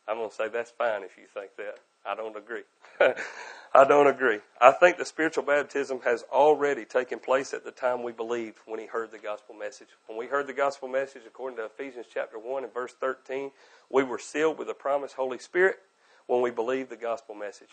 I'm 0.09 0.18
going 0.18 0.31
to 0.31 0.35
say 0.35 0.48
that's 0.48 0.70
fine 0.70 1.02
if 1.02 1.16
you 1.16 1.24
think 1.33 1.57
that. 1.57 1.78
I 2.05 2.14
don't 2.16 2.37
agree. 2.37 2.62
I 3.74 3.85
don't 3.85 4.09
agree. 4.09 4.40
I 4.61 4.72
think 4.72 4.98
the 4.98 5.05
spiritual 5.05 5.44
baptism 5.44 6.00
has 6.05 6.24
already 6.33 6.85
taken 6.85 7.18
place 7.20 7.55
at 7.55 7.64
the 7.64 7.70
time 7.70 8.02
we 8.02 8.12
believed 8.12 8.59
when 8.66 8.81
he 8.81 8.87
heard 8.87 9.12
the 9.12 9.18
gospel 9.18 9.55
message. 9.55 9.88
When 10.07 10.18
we 10.18 10.26
heard 10.26 10.46
the 10.48 10.52
gospel 10.52 10.88
message, 10.88 11.22
according 11.26 11.59
to 11.59 11.66
Ephesians 11.66 12.07
chapter 12.12 12.38
1 12.38 12.64
and 12.64 12.74
verse 12.74 12.94
13, 13.00 13.52
we 13.90 14.05
were 14.05 14.18
sealed 14.18 14.59
with 14.59 14.68
the 14.68 14.74
promised 14.74 15.14
Holy 15.14 15.38
Spirit. 15.38 15.78
when 16.26 16.42
we 16.42 16.50
believed 16.50 16.90
the 16.90 16.96
gospel 16.96 17.35
message. 17.35 17.68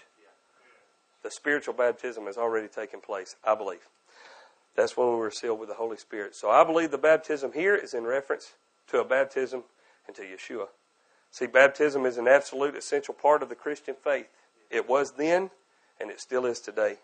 The 1.24 1.32
spiritual 1.32 1.74
baptism 1.74 2.26
has 2.26 2.38
already 2.38 2.68
taken 2.68 3.02
place, 3.02 3.36
I 3.44 3.56
believe. 3.56 3.88
That's 4.76 4.96
when 4.96 5.10
we 5.10 5.16
were 5.16 5.32
sealed 5.32 5.60
with 5.60 5.70
the 5.70 5.76
Holy 5.76 5.98
Spirit. 5.98 6.36
So 6.36 6.50
I 6.50 6.64
believe 6.64 6.92
the 6.92 6.98
baptism 6.98 7.52
here 7.54 7.76
is 7.76 7.94
in 7.94 8.06
reference 8.06 8.54
to 8.90 9.00
a 9.00 9.06
baptism 9.06 9.64
into 10.08 10.22
Yeshua. 10.22 10.68
See, 11.32 11.48
baptism 11.48 12.06
is 12.06 12.18
an 12.18 12.28
absolute 12.28 12.76
essential 12.76 13.14
part 13.14 13.44
of 13.44 13.50
the 13.50 13.56
Christian 13.56 13.96
faith. 14.04 14.28
It 14.70 14.90
was 14.90 15.14
then, 15.14 15.52
and 16.00 16.10
it 16.10 16.20
still 16.20 16.46
is 16.46 16.60
today. 16.60 16.98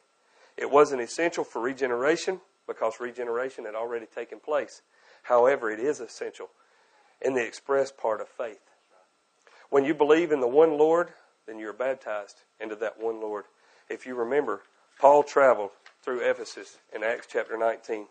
It 0.58 0.72
wasn't 0.72 1.02
essential 1.02 1.44
for 1.44 1.62
regeneration 1.62 2.42
because 2.68 3.00
regeneration 3.00 3.66
had 3.66 3.76
already 3.76 4.08
taken 4.08 4.40
place. 4.40 4.82
However, 5.24 5.70
it 5.70 5.80
is 5.80 6.00
essential 6.00 6.50
in 7.22 7.34
the 7.34 7.46
express 7.46 7.92
part 7.92 8.22
of 8.22 8.28
faith. 8.28 8.62
When 9.70 9.86
you 9.86 9.94
believe 9.94 10.32
in 10.32 10.40
the 10.40 10.48
one 10.48 10.78
Lord, 10.78 11.10
then 11.48 11.60
you're 11.60 11.74
baptized 11.74 12.38
into 12.60 12.76
that 12.78 13.00
one 13.00 13.20
Lord. 13.20 13.46
If 13.90 14.06
you 14.06 14.16
remember, 14.16 14.62
Paul 15.00 15.24
traveled 15.24 15.72
through 16.04 16.28
Ephesus 16.28 16.78
in 16.94 17.04
Acts 17.04 17.28
chapter 17.30 17.58
19. 17.58 18.08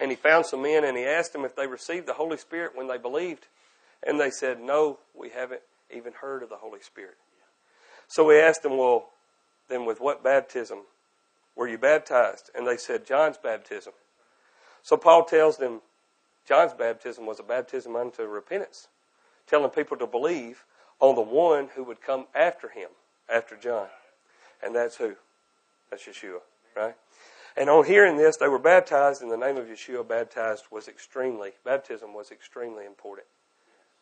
And 0.00 0.10
he 0.10 0.16
found 0.16 0.46
some 0.46 0.62
men 0.62 0.84
and 0.84 0.96
he 0.96 1.04
asked 1.04 1.32
them 1.32 1.44
if 1.44 1.54
they 1.54 1.66
received 1.66 2.06
the 2.06 2.14
Holy 2.14 2.36
Spirit 2.36 2.72
when 2.74 2.88
they 2.88 2.98
believed. 2.98 3.46
And 4.02 4.18
they 4.18 4.30
said, 4.30 4.60
No, 4.60 4.98
we 5.14 5.30
haven't 5.30 5.62
even 5.94 6.12
heard 6.12 6.42
of 6.42 6.48
the 6.48 6.56
Holy 6.56 6.80
Spirit. 6.80 7.16
So 8.08 8.24
we 8.24 8.40
asked 8.40 8.62
them, 8.62 8.76
Well, 8.76 9.10
then 9.68 9.84
with 9.84 10.00
what 10.00 10.24
baptism 10.24 10.80
were 11.56 11.68
you 11.68 11.78
baptized? 11.78 12.50
And 12.54 12.66
they 12.66 12.76
said, 12.76 13.06
John's 13.06 13.38
baptism. 13.38 13.92
So 14.82 14.96
Paul 14.96 15.24
tells 15.24 15.58
them 15.58 15.80
John's 16.46 16.74
baptism 16.74 17.24
was 17.26 17.38
a 17.38 17.44
baptism 17.44 17.94
unto 17.94 18.24
repentance, 18.24 18.88
telling 19.46 19.70
people 19.70 19.96
to 19.98 20.06
believe 20.06 20.64
on 20.98 21.14
the 21.14 21.22
one 21.22 21.68
who 21.74 21.84
would 21.84 22.00
come 22.00 22.26
after 22.34 22.68
him, 22.68 22.88
after 23.32 23.56
John. 23.56 23.86
And 24.62 24.74
that's 24.74 24.96
who? 24.96 25.14
That's 25.90 26.04
Yeshua, 26.04 26.40
right? 26.76 26.94
And 27.56 27.68
on 27.68 27.84
hearing 27.84 28.16
this, 28.16 28.36
they 28.38 28.48
were 28.48 28.58
baptized 28.58 29.22
in 29.22 29.28
the 29.28 29.36
name 29.36 29.56
of 29.56 29.66
Yeshua. 29.66 30.06
Baptized 30.06 30.64
was 30.70 30.88
extremely, 30.88 31.52
baptism 31.64 32.14
was 32.14 32.30
extremely 32.30 32.86
important. 32.86 33.26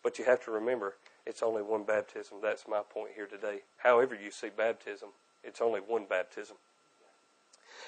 But 0.02 0.18
you 0.18 0.24
have 0.24 0.44
to 0.44 0.50
remember, 0.50 0.94
it's 1.26 1.42
only 1.42 1.62
one 1.62 1.84
baptism. 1.84 2.38
That's 2.42 2.66
my 2.68 2.80
point 2.88 3.10
here 3.14 3.26
today. 3.26 3.60
However, 3.78 4.14
you 4.14 4.30
see 4.30 4.48
baptism, 4.56 5.10
it's 5.44 5.60
only 5.60 5.80
one 5.80 6.06
baptism. 6.08 6.56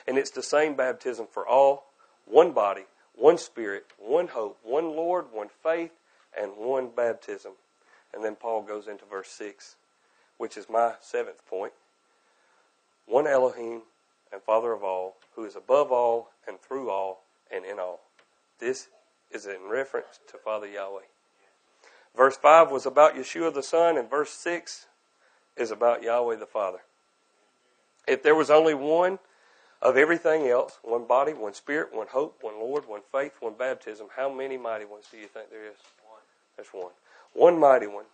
And 0.06 0.18
it's 0.18 0.30
the 0.30 0.42
same 0.42 0.74
baptism 0.74 1.26
for 1.30 1.46
all, 1.46 1.92
one 2.26 2.52
body, 2.52 2.84
one 3.14 3.38
spirit, 3.38 3.86
one 3.98 4.28
hope, 4.28 4.58
one 4.62 4.96
Lord, 4.96 5.26
one 5.32 5.48
faith, 5.62 5.92
and 6.38 6.52
one 6.56 6.90
baptism. 6.94 7.52
And 8.12 8.24
then 8.24 8.36
Paul 8.36 8.62
goes 8.62 8.88
into 8.88 9.04
verse 9.04 9.28
6, 9.28 9.76
which 10.38 10.56
is 10.56 10.68
my 10.68 10.94
seventh 11.00 11.46
point. 11.46 11.72
One 13.06 13.26
Elohim 13.26 13.82
and 14.32 14.42
Father 14.42 14.72
of 14.72 14.82
all, 14.82 15.16
who 15.34 15.44
is 15.44 15.56
above 15.56 15.92
all 15.92 16.30
and 16.46 16.60
through 16.60 16.90
all 16.90 17.24
and 17.50 17.64
in 17.64 17.78
all. 17.78 18.00
This 18.58 18.88
is 19.30 19.46
in 19.46 19.68
reference 19.68 20.20
to 20.30 20.38
Father 20.38 20.66
Yahweh. 20.66 21.02
Verse 22.16 22.36
5 22.36 22.70
was 22.70 22.86
about 22.86 23.14
Yeshua 23.14 23.52
the 23.52 23.62
Son, 23.62 23.96
and 23.96 24.08
verse 24.08 24.30
6 24.30 24.86
is 25.56 25.70
about 25.70 26.02
Yahweh 26.02 26.36
the 26.36 26.46
Father. 26.46 26.80
If 28.06 28.22
there 28.22 28.34
was 28.34 28.50
only 28.50 28.74
one 28.74 29.18
of 29.80 29.96
everything 29.96 30.46
else, 30.46 30.78
one 30.82 31.06
body, 31.06 31.32
one 31.32 31.54
spirit, 31.54 31.94
one 31.94 32.08
hope, 32.08 32.38
one 32.42 32.58
Lord, 32.58 32.86
one 32.86 33.00
faith, 33.10 33.32
one 33.40 33.54
baptism, 33.58 34.08
how 34.16 34.32
many 34.32 34.56
mighty 34.56 34.84
ones 34.84 35.06
do 35.10 35.16
you 35.16 35.26
think 35.26 35.50
there 35.50 35.64
is? 35.64 35.76
One. 36.06 36.20
There's 36.56 36.68
one. 36.68 36.92
One 37.32 37.58
mighty 37.58 37.86
one. 37.86 38.04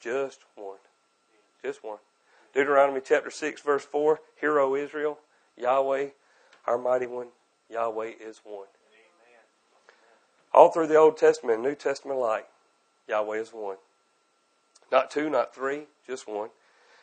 Just 0.00 0.40
one. 0.56 0.78
Just 1.62 1.84
one. 1.84 1.98
Deuteronomy 2.54 3.00
chapter 3.04 3.30
6, 3.30 3.60
verse 3.62 3.84
4 3.84 4.20
Hear, 4.40 4.58
O 4.58 4.74
Israel, 4.74 5.18
Yahweh, 5.56 6.08
our 6.66 6.78
mighty 6.78 7.06
one, 7.06 7.28
Yahweh 7.70 8.12
is 8.20 8.40
one. 8.44 8.66
All 10.52 10.70
through 10.70 10.86
the 10.86 10.96
Old 10.96 11.16
Testament 11.16 11.56
and 11.56 11.64
New 11.64 11.74
Testament 11.74 12.18
alike, 12.18 12.48
Yahweh 13.08 13.38
is 13.38 13.50
one. 13.50 13.76
Not 14.90 15.10
two, 15.10 15.28
not 15.28 15.54
three, 15.54 15.84
just 16.06 16.28
one. 16.28 16.50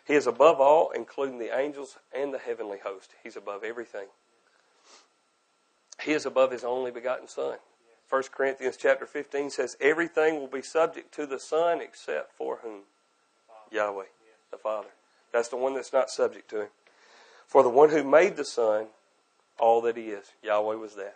He 0.06 0.16
is 0.16 0.28
above 0.28 0.60
all, 0.60 0.92
including 0.92 1.40
the 1.40 1.58
angels 1.58 1.98
and 2.16 2.34
the 2.34 2.40
heavenly 2.40 2.80
host. 2.84 3.14
He's 3.24 3.38
above 3.38 3.64
everything. 3.64 4.08
He 6.02 6.12
is 6.12 6.26
above 6.26 6.52
his 6.52 6.64
only 6.64 6.92
begotten 6.92 7.28
Son. 7.28 7.58
1 8.10 8.24
Corinthians 8.32 8.78
chapter 8.78 9.06
15 9.06 9.50
says, 9.50 9.78
Everything 9.80 10.40
will 10.40 10.48
be 10.48 10.62
subject 10.62 11.14
to 11.16 11.26
the 11.26 11.40
Son 11.40 11.82
except 11.82 12.34
for 12.34 12.60
whom? 12.62 12.82
Yahweh, 13.72 14.06
the 14.52 14.58
Father. 14.58 14.90
That's 15.32 15.48
the 15.48 15.58
one 15.58 15.74
that's 15.74 15.94
not 15.94 16.10
subject 16.10 16.50
to 16.52 16.62
him. 16.62 16.68
For 17.48 17.64
the 17.64 17.70
one 17.70 17.90
who 17.90 18.04
made 18.04 18.36
the 18.36 18.46
sun, 18.46 18.88
all 19.60 19.82
that 19.82 19.98
he 19.98 20.10
is, 20.10 20.32
Yahweh 20.42 20.76
was 20.76 20.96
that. 20.96 21.16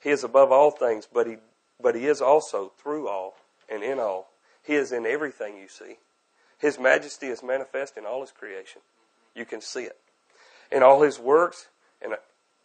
He 0.00 0.10
is 0.10 0.22
above 0.22 0.52
all 0.52 0.70
things, 0.70 1.08
but 1.12 1.26
he, 1.26 1.36
but 1.80 1.94
he 1.94 2.06
is 2.06 2.20
also 2.20 2.72
through 2.78 3.08
all 3.08 3.34
and 3.68 3.82
in 3.82 3.98
all. 3.98 4.30
He 4.62 4.74
is 4.74 4.92
in 4.92 5.06
everything 5.06 5.56
you 5.56 5.68
see. 5.68 5.96
His 6.58 6.78
majesty 6.78 7.28
is 7.28 7.42
manifest 7.42 7.96
in 7.96 8.04
all 8.04 8.20
his 8.20 8.32
creation. 8.32 8.82
You 9.34 9.44
can 9.44 9.60
see 9.60 9.84
it. 9.84 9.96
In 10.70 10.82
all 10.82 11.02
his 11.02 11.18
works, 11.18 11.68
and 12.02 12.14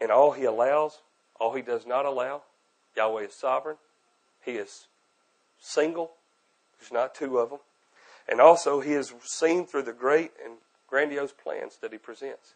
in 0.02 0.12
all 0.12 0.32
he 0.32 0.44
allows, 0.44 1.00
all 1.40 1.54
he 1.54 1.62
does 1.62 1.86
not 1.86 2.06
allow, 2.06 2.42
Yahweh 2.98 3.24
is 3.24 3.34
sovereign. 3.34 3.78
He 4.44 4.54
is 4.54 4.88
single. 5.60 6.12
There's 6.80 6.92
not 6.92 7.16
two 7.16 7.38
of 7.38 7.50
them. 7.50 7.60
And 8.28 8.42
also, 8.42 8.80
he 8.80 8.94
is 8.94 9.14
seen 9.24 9.66
through 9.66 9.84
the 9.84 9.94
great 9.94 10.32
and 10.44 10.56
grandiose 10.88 11.32
plans 11.32 11.78
that 11.82 11.92
he 11.92 11.98
presents. 11.98 12.54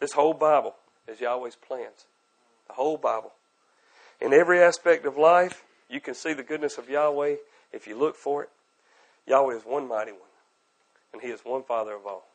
This 0.00 0.12
whole 0.12 0.34
Bible 0.34 0.74
is 1.06 1.20
Yahweh's 1.20 1.56
plans. 1.56 2.06
The 2.66 2.74
whole 2.74 2.96
Bible. 2.96 3.32
In 4.20 4.32
every 4.32 4.60
aspect 4.62 5.06
of 5.06 5.16
life, 5.16 5.64
you 5.88 6.00
can 6.00 6.14
see 6.14 6.32
the 6.32 6.42
goodness 6.42 6.78
of 6.78 6.88
Yahweh 6.88 7.36
if 7.72 7.86
you 7.86 7.96
look 7.96 8.16
for 8.16 8.42
it. 8.42 8.50
Yahweh 9.26 9.56
is 9.56 9.62
one 9.62 9.86
mighty 9.86 10.12
one 10.12 10.20
and 11.12 11.22
he 11.22 11.28
is 11.28 11.40
one 11.40 11.62
Father 11.62 11.94
of 11.94 12.06
all. 12.06 12.28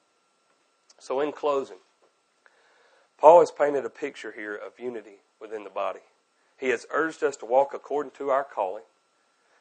So, 1.00 1.20
in 1.20 1.32
closing, 1.32 1.78
Paul 3.18 3.40
has 3.40 3.52
painted 3.52 3.86
a 3.86 3.90
picture 3.90 4.34
here 4.36 4.56
of 4.56 4.80
unity 4.80 5.20
within 5.42 5.64
the 5.64 5.70
body. 5.70 6.02
He 6.58 6.70
has 6.70 6.86
urged 6.92 7.24
us 7.24 7.36
to 7.38 7.46
walk 7.46 7.74
according 7.74 8.12
to 8.18 8.30
our 8.30 8.44
calling. 8.44 8.84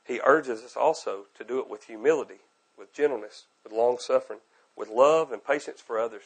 He 0.05 0.21
urges 0.25 0.63
us 0.63 0.77
also 0.77 1.25
to 1.37 1.45
do 1.45 1.59
it 1.59 1.69
with 1.69 1.85
humility, 1.85 2.41
with 2.79 2.95
gentleness, 2.95 3.45
with 3.63 3.73
long 3.73 3.99
suffering, 3.99 4.41
with 4.77 4.89
love 4.89 5.33
and 5.33 5.45
patience 5.45 5.81
for 5.81 5.99
others, 5.99 6.23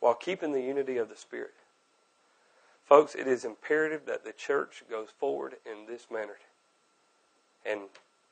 while 0.00 0.14
keeping 0.14 0.52
the 0.52 0.62
unity 0.62 0.96
of 0.96 1.08
the 1.08 1.16
Spirit. 1.16 1.54
Folks, 2.84 3.14
it 3.14 3.26
is 3.26 3.44
imperative 3.44 4.06
that 4.06 4.24
the 4.24 4.32
church 4.32 4.82
goes 4.90 5.08
forward 5.18 5.56
in 5.66 5.86
this 5.86 6.06
manner. 6.10 6.38
And 7.66 7.82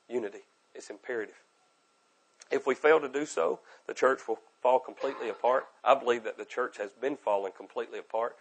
unity 0.09 0.45
is 0.75 0.89
imperative. 0.89 1.35
If 2.51 2.67
we 2.67 2.75
fail 2.75 3.01
to 3.01 3.09
do 3.09 3.27
so, 3.27 3.61
the 3.87 3.95
church 3.95 4.27
will 4.27 4.39
fall 4.63 4.79
completely 4.79 5.29
apart. 5.29 5.67
I 5.85 5.95
believe 5.95 6.25
that 6.25 6.39
the 6.39 6.45
church 6.45 6.79
has 6.79 6.91
been 6.93 7.17
falling 7.17 7.53
completely 7.57 7.99
apart 7.99 8.37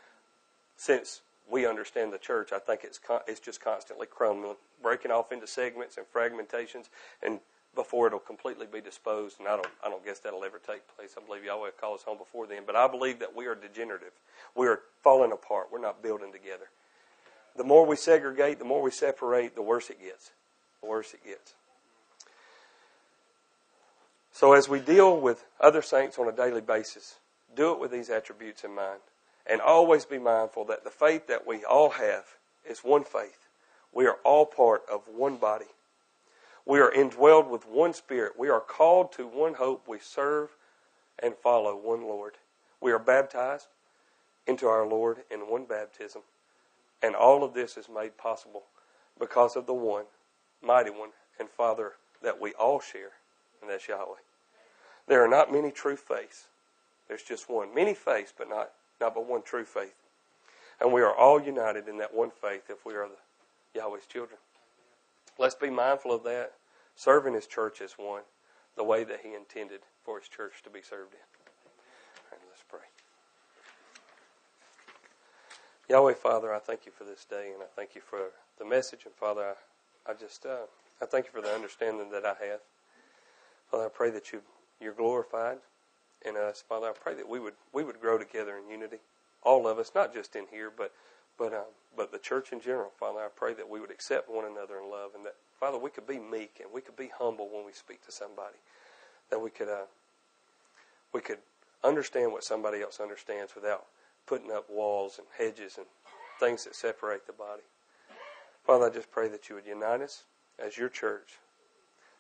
since 0.78 1.22
we 1.50 1.66
understand 1.66 2.14
the 2.14 2.18
church. 2.18 2.52
I 2.54 2.60
think 2.60 2.82
it's 2.84 3.00
con- 3.00 3.22
it's 3.28 3.40
just 3.40 3.62
constantly 3.62 4.08
crumbling, 4.08 4.56
breaking 4.82 5.12
off 5.12 5.32
into 5.32 5.48
segments 5.48 5.98
and 5.98 6.06
fragmentations, 6.12 6.86
and 7.22 7.40
before 7.76 8.08
it'll 8.08 8.20
completely 8.20 8.66
be 8.66 8.82
disposed. 8.82 9.40
And 9.40 9.48
I 9.48 9.56
don't 9.56 9.68
I 9.84 9.90
don't 9.90 10.04
guess 10.06 10.20
that'll 10.20 10.44
ever 10.44 10.60
take 10.60 10.82
place. 10.96 11.16
I 11.18 11.26
believe 11.26 11.44
Yahweh 11.44 11.60
will 11.60 11.72
call 11.80 11.96
us 11.96 12.04
home 12.04 12.18
before 12.18 12.48
then. 12.48 12.64
But 12.66 12.76
I 12.76 12.88
believe 12.88 13.20
that 13.20 13.36
we 13.36 13.46
are 13.48 13.56
degenerative. 13.56 14.12
We 14.56 14.68
are 14.68 14.80
falling 15.04 15.32
apart. 15.32 15.68
We're 15.72 15.82
not 15.82 16.02
building 16.02 16.32
together. 16.32 16.70
The 17.56 17.64
more 17.64 17.86
we 17.86 17.96
segregate, 17.96 18.60
the 18.60 18.66
more 18.66 18.82
we 18.82 18.92
separate, 18.92 19.56
the 19.56 19.62
worse 19.62 19.90
it 19.90 20.02
gets. 20.02 20.32
The 20.82 20.88
worse 20.88 21.14
it 21.14 21.24
gets. 21.24 21.54
So 24.32 24.54
as 24.54 24.68
we 24.68 24.80
deal 24.80 25.18
with 25.18 25.46
other 25.62 25.82
saints 25.82 26.20
on 26.20 26.28
a 26.28 26.32
daily 26.34 26.60
basis, 26.60 27.16
do 27.56 27.72
it 27.72 27.80
with 27.80 27.92
these 27.92 28.10
attributes 28.10 28.66
in 28.66 28.76
mind. 28.76 29.00
And 29.48 29.62
always 29.62 30.06
be 30.06 30.18
mindful 30.18 30.66
that 30.66 30.84
the 30.84 30.90
faith 30.90 31.28
that 31.28 31.48
we 31.48 31.64
all 31.64 31.92
have 31.92 32.26
is 32.70 32.80
one 32.80 33.04
faith. 33.04 33.48
We 33.94 34.08
are 34.08 34.18
all 34.26 34.46
part 34.46 34.82
of 34.92 35.04
one 35.08 35.38
body. 35.38 35.66
We 36.66 36.80
are 36.80 36.92
indwelled 36.92 37.50
with 37.50 37.68
one 37.68 37.94
spirit. 37.94 38.34
We 38.38 38.50
are 38.50 38.60
called 38.60 39.12
to 39.14 39.28
one 39.28 39.54
hope. 39.54 39.88
We 39.88 40.00
serve 40.00 40.50
and 41.22 41.36
follow 41.36 41.76
one 41.76 42.04
Lord. 42.04 42.34
We 42.82 42.92
are 42.92 43.00
baptized 43.00 43.68
into 44.48 44.68
our 44.68 44.86
Lord 44.86 45.20
in 45.32 45.42
one 45.42 45.66
baptism. 45.66 46.22
And 47.02 47.16
all 47.16 47.44
of 47.44 47.54
this 47.54 47.78
is 47.78 47.88
made 47.88 48.18
possible 48.18 48.64
because 49.20 49.56
of 49.56 49.66
the 49.66 49.74
one, 49.74 50.06
mighty 50.64 50.90
one, 50.90 51.10
and 51.40 51.50
Father 51.50 51.94
that 52.24 52.40
we 52.42 52.54
all 52.54 52.80
share, 52.80 53.12
and 53.62 53.70
that's 53.70 53.88
Yahweh. 53.88 54.16
There 55.08 55.24
are 55.24 55.28
not 55.28 55.52
many 55.52 55.72
true 55.72 55.96
faiths. 55.96 56.48
There's 57.08 57.22
just 57.22 57.50
one. 57.50 57.74
Many 57.76 57.94
faiths, 57.94 58.34
but 58.36 58.50
not, 58.50 58.72
not 59.00 59.14
but 59.14 59.30
one 59.30 59.44
true 59.44 59.66
faith. 59.66 59.94
And 60.82 60.92
we 60.92 61.02
are 61.02 61.14
all 61.16 61.42
united 61.42 61.88
in 61.88 61.98
that 62.00 62.14
one 62.14 62.32
faith 62.32 62.64
if 62.70 62.86
we 62.86 62.96
are 62.96 63.08
the 63.08 63.80
Yahweh's 63.80 64.08
children. 64.08 64.40
Let's 65.40 65.56
be 65.56 65.70
mindful 65.70 66.14
of 66.14 66.24
that. 66.26 66.54
Serving 66.96 67.34
His 67.34 67.48
church 67.48 67.82
as 67.82 67.94
one. 67.94 68.24
the 68.78 68.84
way 68.84 69.04
that 69.06 69.22
He 69.24 69.34
intended 69.34 69.82
for 70.04 70.20
His 70.20 70.30
church 70.30 70.62
to 70.64 70.70
be 70.70 70.82
served 70.82 71.14
in. 71.14 71.20
All 72.18 72.30
right, 72.32 72.42
let's 72.50 72.64
pray. 72.70 72.80
Yahweh, 75.90 76.16
Father, 76.16 76.54
I 76.54 76.60
thank 76.60 76.86
you 76.86 76.92
for 76.92 77.04
this 77.06 77.26
day, 77.26 77.52
and 77.54 77.62
I 77.64 77.68
thank 77.76 77.96
you 77.96 78.02
for 78.02 78.20
the 78.60 78.66
message. 78.66 79.06
And 79.06 79.14
Father, 79.16 79.56
I, 80.08 80.12
I 80.12 80.16
just 80.16 80.46
uh, 80.46 80.66
I 81.02 81.06
thank 81.06 81.26
you 81.26 81.32
for 81.32 81.42
the 81.42 81.54
understanding 81.54 82.10
that 82.12 82.26
I 82.26 82.36
have. 82.46 82.62
Father, 83.72 83.86
I 83.86 83.90
pray 83.90 84.12
that 84.12 84.34
you 84.34 84.42
you're 84.82 84.94
glorified 84.94 85.58
in 86.26 86.38
us. 86.38 86.64
Father, 86.68 86.88
I 86.88 86.94
pray 86.94 87.16
that 87.16 87.28
we 87.30 87.40
would 87.40 87.56
we 87.74 87.84
would 87.84 88.02
grow 88.02 88.18
together 88.18 88.58
in 88.58 88.70
unity, 88.72 89.00
all 89.44 89.68
of 89.68 89.80
us, 89.80 89.92
not 89.96 90.14
just 90.14 90.36
in 90.36 90.46
here, 90.52 90.72
but 90.76 90.94
but 91.38 91.54
um, 91.54 91.66
church 92.26 92.52
in 92.52 92.60
general. 92.60 92.92
Father, 93.00 93.20
I 93.20 93.28
pray 93.34 93.54
that 93.54 93.70
we 93.70 93.80
would 93.80 93.92
accept 93.92 94.30
one 94.30 94.46
another 94.46 94.80
in 94.80 94.90
love, 94.90 95.12
and 95.16 95.24
that 95.26 95.36
Father, 95.60 95.78
we 95.78 95.90
could 95.90 96.08
be 96.08 96.20
meek 96.20 96.60
and 96.60 96.74
we 96.74 96.82
could 96.82 96.96
be 96.96 97.10
humble 97.18 97.50
when 97.50 97.66
we 97.66 97.72
speak 97.72 98.04
to 98.06 98.12
somebody. 98.12 98.58
That 99.30 99.40
we 99.40 99.50
could 99.50 99.70
uh, 99.70 99.86
we 101.14 101.22
could 101.22 101.40
understand 101.84 102.32
what 102.32 102.44
somebody 102.44 102.82
else 102.82 103.00
understands 103.00 103.56
without 103.56 103.86
putting 104.26 104.52
up 104.52 104.70
walls 104.70 105.20
and 105.20 105.28
hedges 105.38 105.78
and 105.78 105.86
things 106.40 106.64
that 106.66 106.76
separate 106.76 107.28
the 107.28 107.34
body. 107.34 107.62
Father, 108.66 108.88
I 108.88 108.90
just 108.90 109.12
pray 109.12 109.30
that 109.30 109.48
you 109.48 109.56
would 109.56 109.66
unite 109.66 110.02
us 110.02 110.24
as 110.58 110.78
your 110.78 110.90
church 110.90 111.38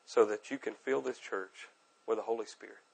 so 0.05 0.23
that 0.25 0.51
you 0.51 0.59
can 0.59 0.73
fill 0.73 1.01
this 1.01 1.17
church 1.17 1.67
with 2.07 2.17
the 2.17 2.23
Holy 2.23 2.45
Spirit. 2.45 2.84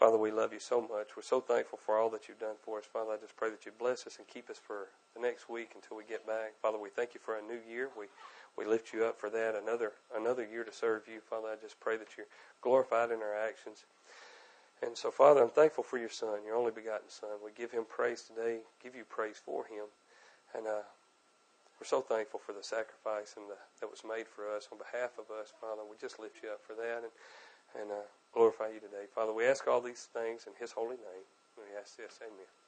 Father, 0.00 0.16
we 0.16 0.30
love 0.30 0.54
you 0.54 0.60
so 0.60 0.80
much. 0.80 1.08
We're 1.14 1.22
so 1.22 1.42
thankful 1.42 1.78
for 1.84 1.98
all 1.98 2.08
that 2.08 2.26
you've 2.26 2.40
done 2.40 2.56
for 2.64 2.78
us. 2.78 2.86
Father, 2.90 3.12
I 3.12 3.18
just 3.18 3.36
pray 3.36 3.50
that 3.50 3.66
you 3.66 3.72
bless 3.78 4.06
us 4.06 4.16
and 4.16 4.26
keep 4.26 4.48
us 4.48 4.56
for 4.56 4.88
the 5.14 5.20
next 5.20 5.50
week 5.50 5.72
until 5.74 5.98
we 5.98 6.04
get 6.04 6.26
back. 6.26 6.54
Father, 6.62 6.78
we 6.78 6.88
thank 6.88 7.12
you 7.12 7.20
for 7.22 7.36
a 7.36 7.42
new 7.42 7.60
year. 7.70 7.90
We 7.98 8.06
we 8.56 8.64
lift 8.64 8.94
you 8.94 9.04
up 9.04 9.20
for 9.20 9.28
that. 9.28 9.54
Another 9.54 9.92
another 10.16 10.48
year 10.50 10.64
to 10.64 10.72
serve 10.72 11.02
you. 11.06 11.20
Father, 11.20 11.48
I 11.48 11.56
just 11.60 11.78
pray 11.80 11.98
that 11.98 12.16
you're 12.16 12.28
glorified 12.62 13.10
in 13.10 13.20
our 13.20 13.36
actions. 13.36 13.84
And 14.82 14.96
so, 14.96 15.10
Father, 15.10 15.42
I'm 15.42 15.50
thankful 15.50 15.84
for 15.84 15.98
your 15.98 16.08
Son, 16.08 16.40
your 16.46 16.56
only 16.56 16.72
begotten 16.72 17.10
Son. 17.10 17.36
We 17.44 17.52
give 17.52 17.70
him 17.70 17.84
praise 17.86 18.22
today, 18.22 18.60
give 18.82 18.94
you 18.96 19.04
praise 19.04 19.36
for 19.44 19.66
him. 19.66 19.84
And 20.56 20.66
uh, 20.66 20.88
we're 21.78 21.86
so 21.86 22.00
thankful 22.00 22.40
for 22.40 22.54
the 22.54 22.62
sacrifice 22.64 23.34
and 23.36 23.46
the, 23.48 23.56
that 23.80 23.90
was 23.90 24.02
made 24.08 24.28
for 24.28 24.48
us 24.48 24.68
on 24.72 24.78
behalf 24.78 25.12
of 25.18 25.28
us, 25.30 25.52
Father. 25.60 25.82
We 25.84 25.96
just 26.00 26.18
lift 26.18 26.36
you 26.42 26.48
up 26.48 26.64
for 26.66 26.74
that 26.74 27.04
and, 27.04 27.12
and 27.82 27.92
uh, 27.92 28.08
glorify 28.32 28.68
you 28.68 28.80
today. 28.80 29.06
Father, 29.14 29.32
we 29.32 29.46
ask 29.46 29.66
all 29.68 29.80
these 29.80 30.08
things 30.12 30.46
in 30.46 30.54
his 30.58 30.72
holy 30.72 30.96
name. 30.96 31.26
We 31.56 31.64
ask 31.80 31.96
this. 31.96 32.20
Amen. 32.22 32.59